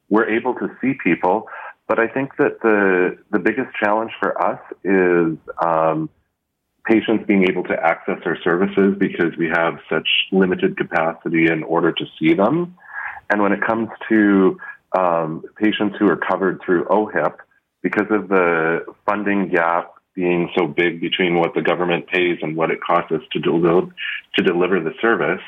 We're 0.08 0.28
able 0.28 0.54
to 0.54 0.68
see 0.80 0.94
people, 1.02 1.48
but 1.88 1.98
I 1.98 2.06
think 2.08 2.36
that 2.36 2.60
the 2.62 3.18
the 3.30 3.38
biggest 3.38 3.74
challenge 3.82 4.12
for 4.20 4.40
us 4.42 4.60
is 4.84 5.38
um, 5.60 6.10
patients 6.86 7.24
being 7.26 7.44
able 7.48 7.62
to 7.64 7.74
access 7.74 8.18
our 8.24 8.36
services 8.42 8.96
because 8.98 9.36
we 9.38 9.48
have 9.48 9.78
such 9.88 10.08
limited 10.32 10.76
capacity 10.76 11.46
in 11.46 11.62
order 11.62 11.92
to 11.92 12.04
see 12.18 12.34
them. 12.34 12.76
And 13.30 13.42
when 13.42 13.52
it 13.52 13.62
comes 13.64 13.88
to 14.08 14.58
um, 14.98 15.44
patients 15.56 15.96
who 15.98 16.08
are 16.08 16.16
covered 16.16 16.60
through 16.64 16.84
OHIP, 16.86 17.36
because 17.82 18.06
of 18.10 18.28
the 18.28 18.84
funding 19.06 19.48
gap 19.48 19.94
being 20.14 20.50
so 20.56 20.66
big 20.66 21.00
between 21.00 21.36
what 21.38 21.54
the 21.54 21.62
government 21.62 22.06
pays 22.06 22.38
and 22.42 22.56
what 22.56 22.70
it 22.70 22.78
costs 22.82 23.10
us 23.12 23.22
to, 23.32 23.40
to 23.40 24.42
deliver 24.42 24.80
the 24.80 24.92
service, 25.00 25.40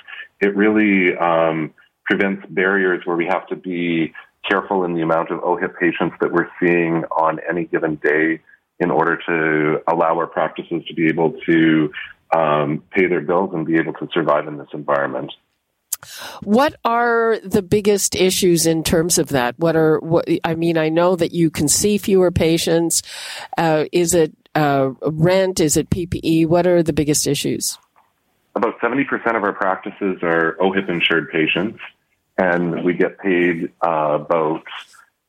it 0.44 0.54
really 0.54 1.16
um, 1.16 1.72
prevents 2.04 2.44
barriers 2.50 3.02
where 3.04 3.16
we 3.16 3.26
have 3.26 3.46
to 3.48 3.56
be 3.56 4.12
careful 4.48 4.84
in 4.84 4.94
the 4.94 5.00
amount 5.00 5.30
of 5.30 5.40
OHIP 5.40 5.78
patients 5.80 6.16
that 6.20 6.30
we're 6.30 6.48
seeing 6.60 7.04
on 7.04 7.40
any 7.48 7.64
given 7.64 7.96
day 7.96 8.40
in 8.78 8.90
order 8.90 9.18
to 9.26 9.80
allow 9.90 10.16
our 10.18 10.26
practices 10.26 10.82
to 10.86 10.94
be 10.94 11.08
able 11.08 11.32
to 11.46 11.90
um, 12.36 12.82
pay 12.90 13.06
their 13.06 13.22
bills 13.22 13.50
and 13.54 13.64
be 13.64 13.76
able 13.76 13.94
to 13.94 14.08
survive 14.12 14.46
in 14.46 14.58
this 14.58 14.68
environment. 14.74 15.32
What 16.42 16.74
are 16.84 17.38
the 17.42 17.62
biggest 17.62 18.14
issues 18.14 18.66
in 18.66 18.84
terms 18.84 19.16
of 19.18 19.28
that? 19.28 19.58
What 19.58 19.74
are 19.74 19.98
what? 20.00 20.28
I 20.44 20.54
mean, 20.54 20.76
I 20.76 20.90
know 20.90 21.16
that 21.16 21.32
you 21.32 21.50
can 21.50 21.66
see 21.66 21.96
fewer 21.96 22.30
patients. 22.30 23.02
Uh, 23.56 23.86
is 23.90 24.12
it 24.12 24.34
uh, 24.54 24.90
rent? 25.00 25.60
Is 25.60 25.78
it 25.78 25.88
PPE? 25.88 26.46
What 26.46 26.66
are 26.66 26.82
the 26.82 26.92
biggest 26.92 27.26
issues? 27.26 27.78
About 28.56 28.78
70% 28.80 29.36
of 29.36 29.42
our 29.42 29.52
practices 29.52 30.18
are 30.22 30.56
OHIP 30.60 30.88
insured 30.88 31.30
patients, 31.30 31.80
and 32.38 32.84
we 32.84 32.94
get 32.94 33.18
paid 33.18 33.72
uh, 33.84 34.18
about, 34.20 34.62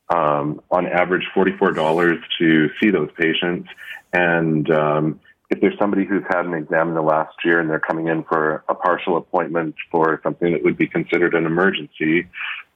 um, 0.08 0.60
on 0.70 0.86
average, 0.86 1.26
$44 1.34 2.20
to 2.38 2.70
see 2.80 2.90
those 2.90 3.10
patients. 3.16 3.68
And 4.12 4.70
um, 4.70 5.20
if 5.50 5.60
there's 5.60 5.78
somebody 5.78 6.04
who's 6.04 6.22
had 6.28 6.46
an 6.46 6.54
exam 6.54 6.88
in 6.88 6.94
the 6.94 7.02
last 7.02 7.34
year 7.44 7.60
and 7.60 7.70
they're 7.70 7.80
coming 7.80 8.08
in 8.08 8.24
for 8.24 8.64
a 8.68 8.74
partial 8.74 9.16
appointment 9.16 9.74
for 9.90 10.20
something 10.22 10.52
that 10.52 10.62
would 10.62 10.76
be 10.76 10.86
considered 10.86 11.34
an 11.34 11.46
emergency, 11.46 12.28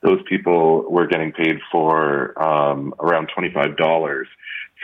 those 0.02 0.20
people 0.28 0.84
were 0.90 1.06
getting 1.06 1.32
paid 1.32 1.58
for 1.70 2.40
um, 2.42 2.94
around 3.00 3.30
$25. 3.36 4.24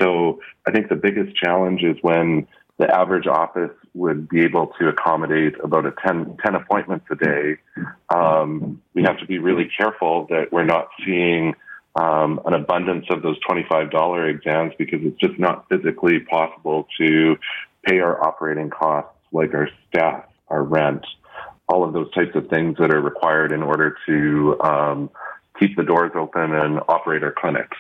So 0.01 0.41
I 0.67 0.71
think 0.73 0.89
the 0.89 0.97
biggest 0.97 1.37
challenge 1.37 1.83
is 1.83 1.97
when 2.03 2.47
the 2.79 2.93
average 2.95 3.27
office 3.27 3.71
would 3.97 4.29
be 4.29 4.43
able 4.43 4.69
to 4.79 4.89
accommodate 4.89 5.55
about 5.65 5.87
a 5.87 5.93
10, 6.07 6.37
10 6.45 6.55
appointments 6.55 7.07
a 7.11 7.17
day. 7.17 7.57
Um, 8.15 8.83
we 8.95 9.03
have 9.03 9.19
to 9.19 9.27
be 9.27 9.39
really 9.39 9.71
careful 9.77 10.27
that 10.31 10.53
we're 10.53 10.65
not 10.65 10.89
seeing 11.05 11.55
um, 11.97 12.41
an 12.45 12.53
abundance 12.53 13.07
of 13.11 13.23
those 13.23 13.39
$25 13.49 14.31
exams 14.31 14.75
because 14.79 15.01
it's 15.03 15.19
just 15.19 15.39
not 15.39 15.67
physically 15.69 16.21
possible 16.21 16.87
to 16.99 17.37
pay 17.85 18.01
our 18.01 18.23
operating 18.25 18.69
costs 18.69 19.11
like 19.33 19.55
our 19.55 19.69
staff, 19.89 20.25
our 20.49 20.63
rent, 20.63 21.05
all 21.69 21.83
of 21.85 21.95
those 21.95 22.13
types 22.13 22.35
of 22.35 22.49
things 22.49 22.77
that 22.79 22.93
are 22.93 23.01
required 23.01 23.51
in 23.51 23.63
order 23.63 23.97
to 24.07 24.61
um, 24.61 25.11
keep 25.59 25.75
the 25.77 25.83
doors 25.83 26.13
open 26.15 26.55
and 26.55 26.81
operate 26.89 27.23
our 27.23 27.33
clinics. 27.33 27.77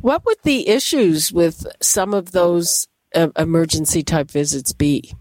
What 0.00 0.24
would 0.24 0.38
the 0.42 0.68
issues 0.68 1.32
with 1.32 1.66
some 1.80 2.14
of 2.14 2.32
those 2.32 2.88
uh, 3.14 3.28
emergency 3.36 4.02
type 4.02 4.30
visits 4.30 4.72
be? 4.72 5.14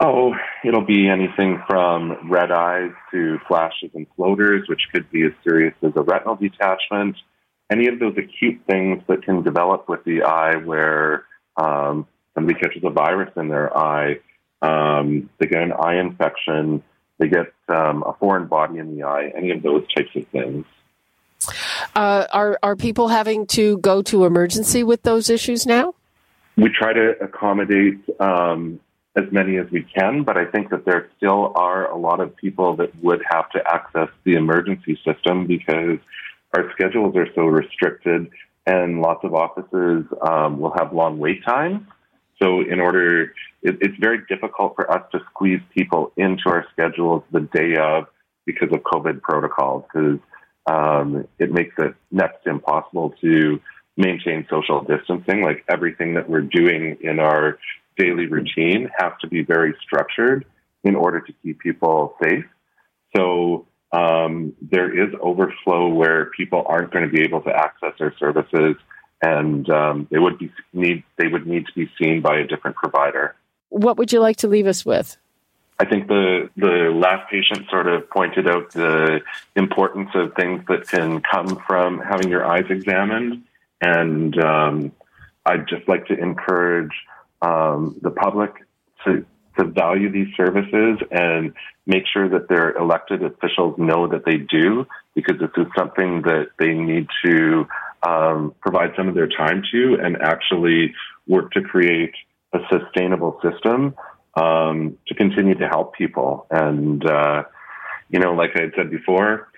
Oh, 0.00 0.34
it'll 0.64 0.84
be 0.84 1.08
anything 1.08 1.62
from 1.66 2.30
red 2.30 2.50
eyes 2.50 2.90
to 3.12 3.38
flashes 3.48 3.90
and 3.94 4.06
floaters, 4.14 4.68
which 4.68 4.82
could 4.92 5.10
be 5.10 5.24
as 5.24 5.32
serious 5.42 5.74
as 5.82 5.92
a 5.96 6.02
retinal 6.02 6.36
detachment. 6.36 7.16
Any 7.70 7.88
of 7.88 7.98
those 7.98 8.14
acute 8.18 8.60
things 8.68 9.02
that 9.08 9.22
can 9.22 9.42
develop 9.42 9.88
with 9.88 10.04
the 10.04 10.22
eye 10.22 10.56
where 10.56 11.24
um, 11.56 12.06
somebody 12.34 12.58
catches 12.58 12.84
a 12.84 12.90
virus 12.90 13.30
in 13.36 13.48
their 13.48 13.76
eye, 13.76 14.20
um, 14.62 15.30
they 15.38 15.46
get 15.46 15.62
an 15.62 15.72
eye 15.72 15.98
infection, 15.98 16.82
they 17.18 17.28
get 17.28 17.52
um, 17.68 18.04
a 18.06 18.14
foreign 18.20 18.46
body 18.46 18.78
in 18.78 18.96
the 18.96 19.04
eye, 19.04 19.32
any 19.36 19.50
of 19.50 19.62
those 19.62 19.84
types 19.94 20.10
of 20.14 20.26
things. 20.28 20.66
Uh, 21.94 22.26
are 22.32 22.58
are 22.62 22.76
people 22.76 23.08
having 23.08 23.46
to 23.46 23.78
go 23.78 24.02
to 24.02 24.24
emergency 24.24 24.82
with 24.82 25.02
those 25.02 25.30
issues 25.30 25.66
now? 25.66 25.94
We 26.56 26.70
try 26.70 26.92
to 26.92 27.14
accommodate 27.22 27.98
um, 28.20 28.80
as 29.16 29.24
many 29.32 29.56
as 29.56 29.66
we 29.70 29.82
can, 29.82 30.22
but 30.22 30.36
I 30.36 30.44
think 30.44 30.70
that 30.70 30.84
there 30.84 31.08
still 31.16 31.52
are 31.56 31.90
a 31.90 31.96
lot 31.96 32.20
of 32.20 32.36
people 32.36 32.76
that 32.76 32.90
would 33.02 33.22
have 33.30 33.48
to 33.50 33.60
access 33.66 34.08
the 34.24 34.34
emergency 34.34 34.98
system 35.04 35.46
because 35.46 35.98
our 36.54 36.70
schedules 36.72 37.16
are 37.16 37.28
so 37.34 37.42
restricted, 37.46 38.28
and 38.66 39.00
lots 39.00 39.24
of 39.24 39.34
offices 39.34 40.04
um, 40.20 40.58
will 40.60 40.74
have 40.78 40.92
long 40.92 41.18
wait 41.18 41.44
times. 41.44 41.80
So, 42.42 42.60
in 42.60 42.78
order, 42.80 43.32
it, 43.62 43.78
it's 43.80 43.98
very 43.98 44.20
difficult 44.28 44.74
for 44.76 44.90
us 44.90 45.02
to 45.12 45.20
squeeze 45.30 45.60
people 45.74 46.12
into 46.16 46.44
our 46.46 46.66
schedules 46.72 47.22
the 47.32 47.40
day 47.40 47.76
of 47.76 48.06
because 48.44 48.70
of 48.72 48.80
COVID 48.82 49.22
protocols. 49.22 49.84
Because 49.92 50.18
Um, 50.68 51.28
it 51.38 51.50
makes 51.52 51.76
it 51.78 51.94
next 52.10 52.44
impossible 52.44 53.14
to 53.20 53.60
maintain 53.96 54.38
social 54.50 54.78
distancing. 54.82 55.38
Like 55.48 55.60
everything 55.68 56.14
that 56.14 56.26
we're 56.28 56.48
doing 56.60 56.82
in 57.00 57.20
our 57.20 57.44
daily 57.96 58.26
routine 58.26 58.90
has 58.96 59.12
to 59.20 59.26
be 59.26 59.42
very 59.42 59.74
structured 59.82 60.44
in 60.84 60.94
order 60.94 61.20
to 61.20 61.32
keep 61.42 61.58
people 61.58 62.16
safe. 62.22 62.44
So 63.16 63.66
um, 63.92 64.54
there 64.60 64.92
is 64.92 65.14
overflow 65.20 65.88
where 65.88 66.26
people 66.26 66.64
aren't 66.66 66.92
going 66.92 67.06
to 67.06 67.10
be 67.10 67.22
able 67.22 67.40
to 67.42 67.50
access 67.50 67.92
our 68.00 68.12
services, 68.18 68.76
and 69.22 69.68
um, 69.70 70.08
they 70.10 70.18
would 70.18 70.38
be 70.38 70.52
need 70.72 71.02
they 71.16 71.28
would 71.28 71.46
need 71.46 71.66
to 71.66 71.72
be 71.74 71.90
seen 72.00 72.20
by 72.20 72.38
a 72.38 72.46
different 72.46 72.76
provider. 72.76 73.34
What 73.68 73.96
would 73.96 74.12
you 74.12 74.20
like 74.20 74.36
to 74.38 74.48
leave 74.48 74.66
us 74.66 74.84
with? 74.84 75.16
I 75.78 75.84
think 75.84 76.08
the 76.08 76.50
the 76.56 76.90
last 76.94 77.30
patient 77.30 77.68
sort 77.70 77.86
of 77.86 78.08
pointed 78.10 78.48
out 78.48 78.72
the 78.72 79.20
importance 79.54 80.10
of 80.14 80.34
things 80.34 80.64
that 80.68 80.88
can 80.88 81.20
come 81.20 81.62
from 81.66 82.00
having 82.00 82.28
your 82.28 82.44
eyes 82.44 82.64
examined, 82.68 83.44
and 83.80 84.38
um, 84.42 84.92
I'd 85.44 85.68
just 85.68 85.86
like 85.88 86.06
to 86.06 86.18
encourage 86.18 86.92
um, 87.42 87.98
the 88.02 88.10
public 88.10 88.52
to 89.04 89.24
to 89.58 89.64
value 89.64 90.12
these 90.12 90.28
services 90.36 90.98
and 91.10 91.54
make 91.86 92.04
sure 92.12 92.28
that 92.28 92.48
their 92.48 92.76
elected 92.76 93.22
officials 93.22 93.74
know 93.78 94.06
that 94.06 94.24
they 94.26 94.36
do, 94.36 94.86
because 95.14 95.38
this 95.38 95.50
is 95.56 95.66
something 95.76 96.22
that 96.22 96.48
they 96.58 96.74
need 96.74 97.06
to 97.24 97.66
um, 98.06 98.54
provide 98.60 98.90
some 98.96 99.08
of 99.08 99.14
their 99.14 99.28
time 99.28 99.62
to 99.72 99.96
and 100.02 100.16
actually 100.20 100.94
work 101.26 101.52
to 101.52 101.62
create 101.62 102.14
a 102.52 102.58
sustainable 102.70 103.40
system 103.42 103.94
um, 104.34 104.98
to 105.08 105.14
continue 105.14 105.54
to 105.54 105.66
help 105.68 105.94
people. 105.94 106.46
And, 106.50 107.04
uh, 107.08 107.44
you 108.10 108.18
know, 108.18 108.34
like 108.34 108.50
I 108.54 108.70
said 108.76 108.90
before, 108.90 109.48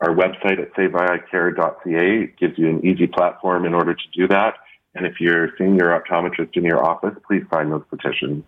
our 0.00 0.14
website 0.14 0.60
at 0.60 0.72
saveeyecare.ca 0.74 2.34
gives 2.38 2.58
you 2.58 2.68
an 2.68 2.86
easy 2.86 3.06
platform 3.06 3.64
in 3.64 3.74
order 3.74 3.94
to 3.94 4.08
do 4.14 4.28
that. 4.28 4.54
And 4.94 5.06
if 5.06 5.20
you're 5.20 5.50
seeing 5.56 5.76
your 5.76 5.98
optometrist 5.98 6.56
in 6.56 6.64
your 6.64 6.84
office, 6.84 7.14
please 7.26 7.42
sign 7.52 7.70
those 7.70 7.84
petitions. 7.88 8.44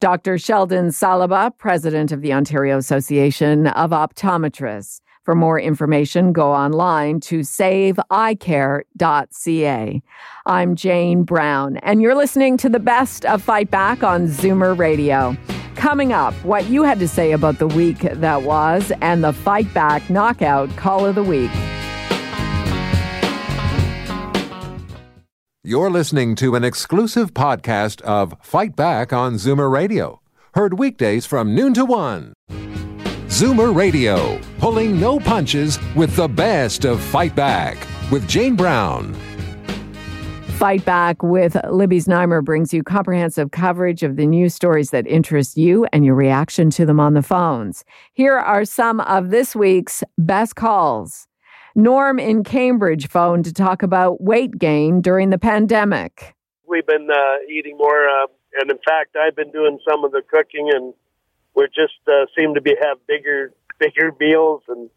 Dr. 0.00 0.38
Sheldon 0.38 0.88
Salaba, 0.88 1.56
president 1.56 2.12
of 2.12 2.20
the 2.20 2.32
Ontario 2.32 2.76
Association 2.76 3.66
of 3.68 3.90
Optometrists. 3.90 5.00
For 5.22 5.34
more 5.34 5.58
information, 5.58 6.32
go 6.32 6.52
online 6.52 7.18
to 7.20 7.40
saveeyecare.ca. 7.40 10.02
I'm 10.46 10.76
Jane 10.76 11.22
Brown, 11.24 11.78
and 11.78 12.00
you're 12.00 12.14
listening 12.14 12.56
to 12.58 12.68
the 12.68 12.78
best 12.78 13.24
of 13.24 13.42
Fight 13.42 13.70
Back 13.70 14.04
on 14.04 14.28
Zoomer 14.28 14.78
Radio. 14.78 15.36
Coming 15.74 16.12
up, 16.12 16.32
what 16.44 16.66
you 16.66 16.84
had 16.84 17.00
to 17.00 17.08
say 17.08 17.32
about 17.32 17.58
the 17.58 17.66
week 17.66 17.98
that 17.98 18.42
was 18.42 18.92
and 19.00 19.24
the 19.24 19.32
Fight 19.32 19.72
Back 19.74 20.08
Knockout 20.08 20.74
Call 20.76 21.04
of 21.04 21.16
the 21.16 21.24
Week. 21.24 21.50
You're 25.66 25.90
listening 25.90 26.36
to 26.36 26.54
an 26.54 26.62
exclusive 26.62 27.34
podcast 27.34 28.00
of 28.02 28.36
Fight 28.40 28.76
Back 28.76 29.12
on 29.12 29.34
Zoomer 29.34 29.68
Radio. 29.68 30.20
Heard 30.54 30.78
weekdays 30.78 31.26
from 31.26 31.56
noon 31.56 31.74
to 31.74 31.84
one. 31.84 32.34
Zoomer 33.26 33.74
Radio, 33.74 34.40
pulling 34.58 35.00
no 35.00 35.18
punches 35.18 35.80
with 35.96 36.14
the 36.14 36.28
best 36.28 36.84
of 36.84 37.00
Fight 37.00 37.34
Back 37.34 37.84
with 38.12 38.28
Jane 38.28 38.54
Brown. 38.54 39.12
Fight 40.56 40.84
Back 40.84 41.24
with 41.24 41.56
Libby 41.68 41.98
Znaimer 41.98 42.44
brings 42.44 42.72
you 42.72 42.84
comprehensive 42.84 43.50
coverage 43.50 44.04
of 44.04 44.14
the 44.14 44.28
news 44.28 44.54
stories 44.54 44.90
that 44.90 45.04
interest 45.08 45.56
you 45.56 45.84
and 45.92 46.04
your 46.04 46.14
reaction 46.14 46.70
to 46.70 46.86
them 46.86 47.00
on 47.00 47.14
the 47.14 47.22
phones. 47.22 47.84
Here 48.12 48.38
are 48.38 48.64
some 48.64 49.00
of 49.00 49.30
this 49.30 49.56
week's 49.56 50.04
best 50.16 50.54
calls. 50.54 51.26
Norm 51.76 52.18
in 52.18 52.42
Cambridge 52.42 53.06
phoned 53.06 53.44
to 53.44 53.52
talk 53.52 53.82
about 53.82 54.22
weight 54.22 54.58
gain 54.58 55.02
during 55.02 55.28
the 55.28 55.38
pandemic. 55.38 56.34
We've 56.66 56.86
been 56.86 57.08
uh, 57.10 57.36
eating 57.50 57.76
more, 57.76 58.08
uh, 58.08 58.26
and 58.58 58.70
in 58.70 58.78
fact, 58.78 59.14
I've 59.14 59.36
been 59.36 59.52
doing 59.52 59.78
some 59.86 60.02
of 60.02 60.10
the 60.10 60.22
cooking, 60.22 60.70
and 60.72 60.94
we 61.54 61.66
just 61.66 62.00
uh, 62.08 62.24
seem 62.34 62.54
to 62.54 62.62
be 62.62 62.74
have 62.80 62.96
bigger, 63.06 63.52
bigger 63.78 64.10
meals, 64.18 64.62
and 64.68 64.88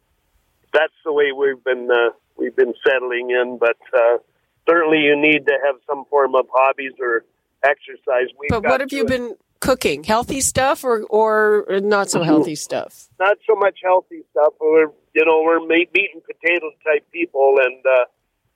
that's 0.74 0.94
the 1.04 1.12
way 1.12 1.34
we've 1.34 1.62
been 1.64 1.90
uh, 1.92 2.12
we've 2.38 2.56
been 2.56 2.74
settling 2.88 3.32
in. 3.32 3.58
But 3.60 3.78
uh, 3.94 4.20
certainly, 4.68 5.00
you 5.00 5.20
need 5.20 5.46
to 5.48 5.58
have 5.66 5.76
some 5.86 6.06
form 6.10 6.34
of 6.34 6.46
hobbies 6.50 6.94
or 7.00 7.26
exercise. 7.62 8.28
We've 8.40 8.50
but 8.50 8.64
what 8.64 8.80
have 8.80 8.94
you 8.94 9.04
it. 9.04 9.08
been 9.08 9.36
cooking? 9.60 10.04
Healthy 10.04 10.42
stuff 10.42 10.84
or 10.84 11.04
or 11.04 11.80
not 11.80 12.10
so 12.10 12.24
healthy 12.24 12.56
stuff? 12.56 13.08
Not 13.20 13.38
so 13.48 13.56
much 13.56 13.80
healthy 13.84 14.24
stuff. 14.32 14.54
We're 14.60 14.92
you 15.14 15.26
know, 15.26 15.42
we're 15.44 15.66
meat, 15.66 15.90
and 16.14 16.24
potato 16.24 16.72
type 16.84 17.06
people, 17.12 17.58
and 17.62 17.84
uh, 17.86 18.06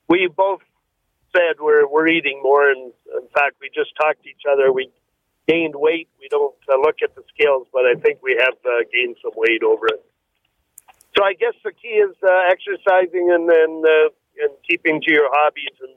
we 0.08 0.28
both 0.34 0.62
said 1.34 1.56
we're 1.60 1.86
we're 1.86 2.08
eating 2.08 2.40
more. 2.42 2.70
And 2.70 2.92
in 3.20 3.28
fact, 3.34 3.56
we 3.60 3.70
just 3.74 3.90
talked 4.00 4.22
to 4.22 4.28
each 4.28 4.42
other. 4.50 4.72
We 4.72 4.90
gained 5.48 5.74
weight. 5.76 6.08
We 6.20 6.28
don't 6.28 6.54
uh, 6.68 6.76
look 6.80 6.96
at 7.02 7.14
the 7.14 7.22
scales, 7.34 7.66
but 7.72 7.84
I 7.84 7.94
think 7.94 8.22
we 8.22 8.36
have 8.38 8.54
uh, 8.64 8.84
gained 8.92 9.16
some 9.22 9.32
weight 9.36 9.62
over 9.62 9.86
it. 9.86 10.04
So 11.16 11.22
I 11.22 11.34
guess 11.34 11.54
the 11.62 11.72
key 11.72 12.00
is 12.02 12.16
uh, 12.22 12.50
exercising 12.50 13.30
and 13.30 13.48
then 13.48 13.82
uh, 13.84 14.08
and 14.42 14.50
keeping 14.68 15.00
to 15.02 15.10
your 15.12 15.28
hobbies 15.30 15.76
and 15.80 15.94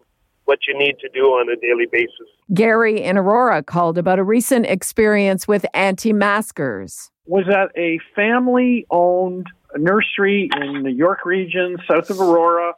what 0.48 0.60
you 0.66 0.78
need 0.78 0.98
to 1.00 1.10
do 1.10 1.26
on 1.26 1.50
a 1.50 1.58
daily 1.58 1.88
basis. 1.92 2.28
Gary 2.54 3.02
in 3.02 3.18
Aurora 3.18 3.62
called 3.62 3.98
about 3.98 4.18
a 4.18 4.24
recent 4.24 4.66
experience 4.66 5.46
with 5.46 5.66
anti-maskers. 5.74 7.12
Was 7.26 7.46
at 7.50 7.78
a 7.78 8.00
family-owned 8.16 9.48
nursery 9.76 10.50
in 10.56 10.84
the 10.84 10.92
York 10.92 11.26
region, 11.26 11.78
south 11.90 12.10
of 12.10 12.22
Aurora. 12.22 12.74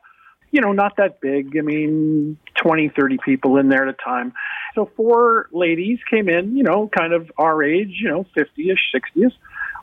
You 0.49 0.61
know, 0.61 0.71
not 0.71 0.97
that 0.97 1.21
big. 1.21 1.55
I 1.55 1.61
mean, 1.61 2.39
20, 2.55 2.89
30 2.89 3.17
people 3.23 3.57
in 3.57 3.69
there 3.69 3.87
at 3.87 3.93
a 3.93 4.03
time. 4.03 4.33
So 4.73 4.89
four 4.95 5.47
ladies 5.51 5.99
came 6.09 6.27
in, 6.27 6.57
you 6.57 6.63
know, 6.63 6.89
kind 6.97 7.13
of 7.13 7.31
our 7.37 7.61
age, 7.61 7.99
you 8.01 8.09
know, 8.09 8.25
50-ish, 8.35 8.91
60s. 8.95 9.31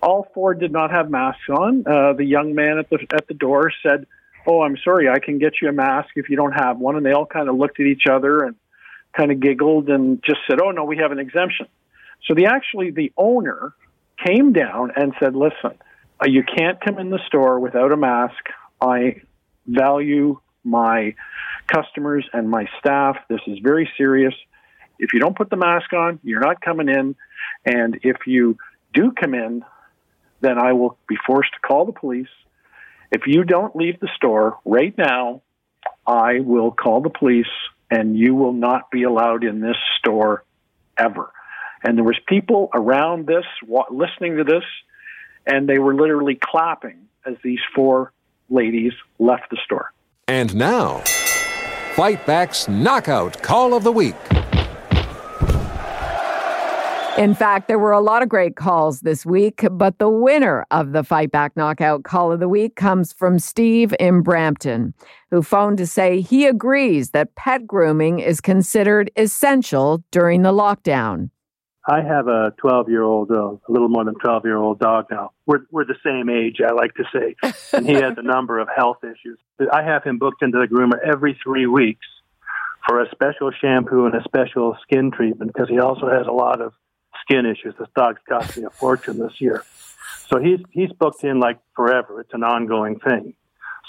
All 0.03 0.27
four 0.35 0.55
did 0.55 0.73
not 0.73 0.91
have 0.91 1.09
masks 1.09 1.49
on. 1.49 1.85
Uh, 1.87 2.15
the 2.15 2.25
young 2.25 2.57
man 2.57 2.79
at 2.79 2.91
the 2.91 2.99
at 3.15 3.29
the 3.29 3.35
door 3.35 3.73
said, 3.83 4.07
"Oh, 4.47 4.63
I'm 4.63 4.77
sorry, 4.85 5.09
I 5.09 5.19
can 5.19 5.39
get 5.39 5.55
you 5.61 5.69
a 5.69 5.73
mask 5.73 6.11
if 6.17 6.29
you 6.29 6.37
don't 6.37 6.53
have 6.53 6.79
one." 6.79 6.97
And 6.97 7.05
they 7.05 7.13
all 7.13 7.27
kind 7.27 7.49
of 7.49 7.57
looked 7.57 7.81
at 7.81 7.87
each 7.87 8.07
other 8.11 8.41
and 8.45 8.57
kind 9.17 9.31
of 9.31 9.41
giggled 9.41 9.89
and 9.89 10.23
just 10.23 10.41
said, 10.49 10.61
"Oh 10.61 10.71
no, 10.71 10.85
we 10.85 10.99
have 10.99 11.13
an 11.13 11.19
exemption." 11.19 11.67
So 12.27 12.35
the 12.35 12.47
actually 12.47 12.91
the 12.91 13.13
owner 13.17 13.75
came 14.25 14.53
down 14.53 14.93
and 14.97 15.15
said, 15.21 15.35
"Listen, 15.35 15.79
uh, 16.23 16.29
you 16.29 16.43
can't 16.43 16.81
come 16.81 16.99
in 16.99 17.11
the 17.11 17.21
store 17.27 17.61
without 17.61 17.93
a 17.93 17.97
mask. 17.97 18.45
I 18.81 19.23
value 19.67 20.41
my 20.65 21.15
customers 21.67 22.29
and 22.33 22.49
my 22.49 22.69
staff. 22.79 23.17
This 23.29 23.41
is 23.47 23.59
very 23.61 23.91
serious. 23.97 24.35
If 24.99 25.13
you 25.13 25.21
don't 25.21 25.37
put 25.37 25.51
the 25.51 25.57
mask 25.57 25.93
on, 25.93 26.21
you're 26.23 26.41
not 26.41 26.61
coming 26.61 26.89
in. 26.89 27.17
And 27.65 27.99
if 28.03 28.27
you 28.27 28.57
do 28.95 29.13
come 29.13 29.35
in, 29.35 29.65
then 30.41 30.59
I 30.59 30.73
will 30.73 30.99
be 31.09 31.17
forced 31.27 31.53
to 31.55 31.61
call 31.61 31.85
the 31.85 31.93
police. 31.93 32.29
If 33.11 33.23
you 33.27 33.45
don't 33.45 33.75
leave 33.77 34.01
the 34.01 34.09
store 34.17 34.59
right 34.65 34.97
now, 34.97 35.43
I 36.07 36.41
will 36.41 36.71
call 36.71 37.01
the 37.01 37.11
police 37.11 37.47
and 37.91 38.17
you 38.17 38.35
will 38.35 38.53
not 38.53 38.91
be 38.91 39.05
allowed 39.05 39.45
in 39.45 39.61
this 39.61 39.77
store 39.99 40.45
ever. 40.99 41.33
And 41.83 41.97
there 41.97 42.05
was 42.05 42.19
people 42.27 42.71
around 42.75 43.27
this 43.27 43.45
listening 43.91 44.39
to 44.39 44.45
this 44.45 44.65
and 45.47 45.69
they 45.69 45.79
were 45.79 45.95
literally 45.95 46.39
clapping 46.41 47.07
as 47.25 47.35
these 47.43 47.61
four 47.75 48.13
ladies 48.49 48.93
left 49.19 49.51
the 49.51 49.59
store. 49.65 49.93
And 50.29 50.55
now, 50.57 51.03
Fight 51.95 52.27
Back's 52.27 52.69
Knockout 52.69 53.43
Call 53.43 53.75
of 53.75 53.85
the 53.85 53.93
Week. 53.93 54.17
In 57.19 57.35
fact, 57.35 57.67
there 57.67 57.79
were 57.79 57.93
a 57.93 58.01
lot 58.01 58.23
of 58.23 58.29
great 58.29 58.57
calls 58.57 59.01
this 59.01 59.25
week, 59.25 59.65
but 59.71 59.99
the 59.99 60.09
winner 60.09 60.67
of 60.71 60.93
the 60.93 61.03
Fight 61.03 61.33
Back 61.33 61.57
Knockout 61.57 62.05
Call 62.05 62.31
of 62.31 62.41
the 62.41 62.49
Week 62.49 62.77
comes 62.77 63.11
from 63.11 63.39
Steve 63.39 63.95
in 63.99 64.21
Brampton, 64.21 64.93
who 65.31 65.43
phoned 65.43 65.79
to 65.79 65.87
say 65.87 66.21
he 66.21 66.45
agrees 66.45 67.13
that 67.13 67.35
pet 67.35 67.67
grooming 67.67 68.19
is 68.19 68.43
considered 68.43 69.11
essential 69.17 70.05
during 70.11 70.43
the 70.43 70.53
lockdown. 70.53 71.31
I 71.89 72.03
have 72.03 72.29
a 72.29 72.53
12 72.59 72.91
year 72.91 73.03
old, 73.05 73.31
uh, 73.31 73.53
a 73.53 73.71
little 73.71 73.89
more 73.89 74.05
than 74.05 74.17
12 74.17 74.45
year 74.45 74.59
old 74.59 74.79
dog 74.79 75.07
now. 75.11 75.31
We're, 75.47 75.61
we're 75.71 75.87
the 75.87 75.97
same 76.05 76.29
age, 76.29 76.57
I 76.61 76.73
like 76.73 76.93
to 76.97 77.05
say. 77.15 77.35
And 77.73 77.87
he 77.87 77.95
has 77.95 78.13
a 78.19 78.23
number 78.23 78.59
of 78.59 78.69
health 78.77 78.99
issues. 79.03 79.39
I 79.73 79.83
have 79.85 80.05
him 80.05 80.19
booked 80.19 80.43
into 80.43 80.59
the 80.59 80.67
groomer 80.67 80.99
every 81.03 81.39
three 81.43 81.67
weeks 81.67 82.05
for 82.87 83.01
a 83.01 83.11
special 83.11 83.51
shampoo 83.59 84.05
and 84.05 84.15
a 84.15 84.23
special 84.25 84.77
skin 84.83 85.13
treatment 85.13 85.53
because 85.55 85.71
he 85.71 85.79
also 85.79 86.11
has 86.11 86.27
a 86.27 86.33
lot 86.33 86.61
of 86.61 86.73
skin 87.27 87.47
issues. 87.47 87.75
This 87.79 87.89
dog's 87.95 88.21
cost 88.29 88.57
me 88.57 88.65
a 88.65 88.71
fortune 88.71 89.19
this 89.19 89.41
year. 89.41 89.65
So 90.29 90.41
he's, 90.41 90.61
he's 90.71 90.93
booked 90.93 91.23
in 91.25 91.39
like 91.39 91.59
forever. 91.75 92.21
It's 92.21 92.33
an 92.33 92.43
ongoing 92.43 92.99
thing. 92.99 93.35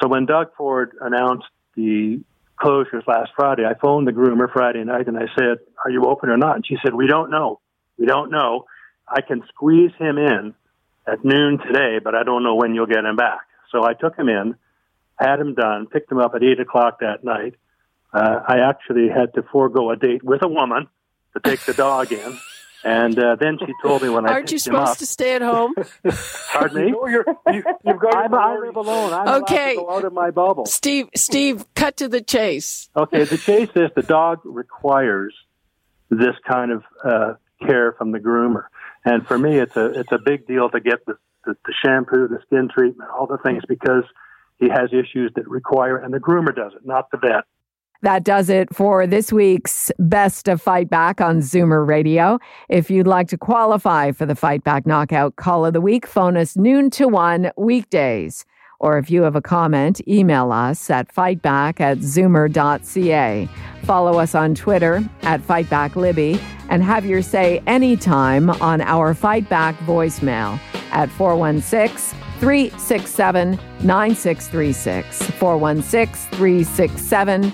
So 0.01 0.07
when 0.07 0.25
Doug 0.25 0.53
Ford 0.55 0.91
announced 1.01 1.47
the 1.75 2.19
closures 2.61 3.07
last 3.07 3.31
Friday, 3.35 3.65
I 3.65 3.73
phoned 3.73 4.07
the 4.07 4.11
groomer 4.11 4.51
Friday 4.51 4.83
night 4.83 5.07
and 5.07 5.17
I 5.17 5.27
said, 5.37 5.57
Are 5.83 5.89
you 5.89 6.03
open 6.05 6.29
or 6.29 6.37
not? 6.37 6.55
And 6.55 6.65
she 6.65 6.77
said, 6.83 6.93
We 6.93 7.07
don't 7.07 7.31
know. 7.31 7.59
We 7.97 8.05
don't 8.05 8.31
know. 8.31 8.65
I 9.07 9.21
can 9.21 9.41
squeeze 9.47 9.91
him 9.97 10.17
in 10.17 10.53
at 11.07 11.23
noon 11.23 11.59
today, 11.59 11.99
but 12.03 12.13
I 12.13 12.23
don't 12.23 12.43
know 12.43 12.55
when 12.55 12.75
you'll 12.75 12.85
get 12.85 13.05
him 13.05 13.15
back. 13.15 13.41
So 13.71 13.83
I 13.83 13.93
took 13.93 14.15
him 14.17 14.29
in 14.29 14.55
had 15.17 15.39
him 15.39 15.55
done, 15.55 15.87
picked 15.87 16.11
him 16.11 16.19
up 16.19 16.35
at 16.35 16.43
8 16.43 16.59
o'clock 16.59 16.99
that 16.99 17.23
night. 17.23 17.55
Uh, 18.13 18.39
I 18.47 18.59
actually 18.59 19.09
had 19.09 19.33
to 19.33 19.43
forego 19.43 19.91
a 19.91 19.95
date 19.95 20.23
with 20.23 20.43
a 20.43 20.47
woman 20.47 20.87
to 21.33 21.39
take 21.39 21.61
the 21.61 21.73
dog 21.73 22.11
in. 22.11 22.37
And 22.87 23.19
uh, 23.19 23.35
then 23.35 23.57
she 23.59 23.73
told 23.81 24.01
me 24.01 24.07
when 24.07 24.25
I 24.25 24.31
aren't 24.31 24.49
you 24.49 24.57
supposed 24.57 24.91
up, 24.91 24.97
to 24.99 25.05
stay 25.05 25.35
at 25.35 25.41
home? 25.41 25.75
Pardon 26.53 26.85
me. 26.85 26.91
No, 26.91 27.05
you're, 27.05 27.25
you, 27.51 27.61
have 27.85 27.99
got 27.99 28.15
I'm, 28.15 28.33
I 28.33 28.57
live 28.59 28.77
alone. 28.77 29.11
I'm 29.11 29.43
okay. 29.43 29.75
to 29.75 29.81
go 29.81 29.91
out 29.91 30.05
of 30.05 30.13
my 30.13 30.31
bubble. 30.31 30.65
Steve, 30.65 31.09
Steve, 31.13 31.65
cut 31.75 31.97
to 31.97 32.07
the 32.07 32.21
chase. 32.21 32.87
Okay, 32.95 33.25
the 33.25 33.37
chase 33.37 33.67
is 33.75 33.89
the 33.93 34.03
dog 34.03 34.39
requires 34.45 35.35
this 36.09 36.35
kind 36.49 36.71
of 36.71 36.83
uh, 37.03 37.33
care 37.61 37.91
from 37.97 38.13
the 38.13 38.19
groomer, 38.19 38.67
and 39.03 39.27
for 39.27 39.37
me, 39.37 39.57
it's 39.57 39.75
a 39.75 39.87
it's 39.87 40.11
a 40.13 40.19
big 40.23 40.47
deal 40.47 40.69
to 40.69 40.79
get 40.79 41.05
the, 41.05 41.17
the 41.43 41.57
the 41.65 41.73
shampoo, 41.83 42.29
the 42.29 42.39
skin 42.45 42.69
treatment, 42.73 43.09
all 43.11 43.27
the 43.27 43.37
things 43.39 43.63
because 43.67 44.05
he 44.59 44.69
has 44.69 44.91
issues 44.93 45.33
that 45.35 45.45
require, 45.49 45.97
and 45.97 46.13
the 46.13 46.19
groomer 46.19 46.55
does 46.55 46.71
it, 46.73 46.85
not 46.85 47.11
the 47.11 47.17
vet. 47.17 47.43
That 48.03 48.23
does 48.23 48.49
it 48.49 48.73
for 48.73 49.07
this 49.07 49.31
week's 49.31 49.91
Best 49.97 50.47
of 50.47 50.61
Fight 50.61 50.89
Back 50.89 51.19
on 51.19 51.39
Zoomer 51.39 51.85
Radio. 51.87 52.39
If 52.69 52.91
you'd 52.91 53.07
like 53.07 53.27
to 53.29 53.37
qualify 53.37 54.11
for 54.11 54.25
the 54.25 54.35
Fight 54.35 54.63
Back 54.63 54.85
Knockout 54.85 55.35
Call 55.35 55.65
of 55.65 55.73
the 55.73 55.81
Week, 55.81 56.05
phone 56.05 56.37
us 56.37 56.55
noon 56.55 56.89
to 56.91 57.07
one 57.07 57.51
weekdays. 57.57 58.45
Or 58.79 58.99
if 58.99 59.09
you 59.09 59.23
have 59.23 59.35
a 59.35 59.41
comment, 59.41 60.07
email 60.07 60.51
us 60.51 60.91
at 60.91 61.13
fightback 61.13 61.79
at 61.79 61.97
zoomer.ca. 61.97 63.49
Follow 63.83 64.19
us 64.19 64.35
on 64.35 64.53
Twitter 64.53 65.03
at 65.23 65.41
FightbackLibby 65.41 66.39
and 66.69 66.83
have 66.83 67.05
your 67.05 67.23
say 67.23 67.63
anytime 67.65 68.49
on 68.49 68.81
our 68.81 69.15
Fightback 69.15 69.75
voicemail 69.77 70.59
at 70.91 71.09
416 71.09 72.19
367 72.39 73.59
9636. 73.81 75.23
416 75.31 76.37
367 76.37 77.53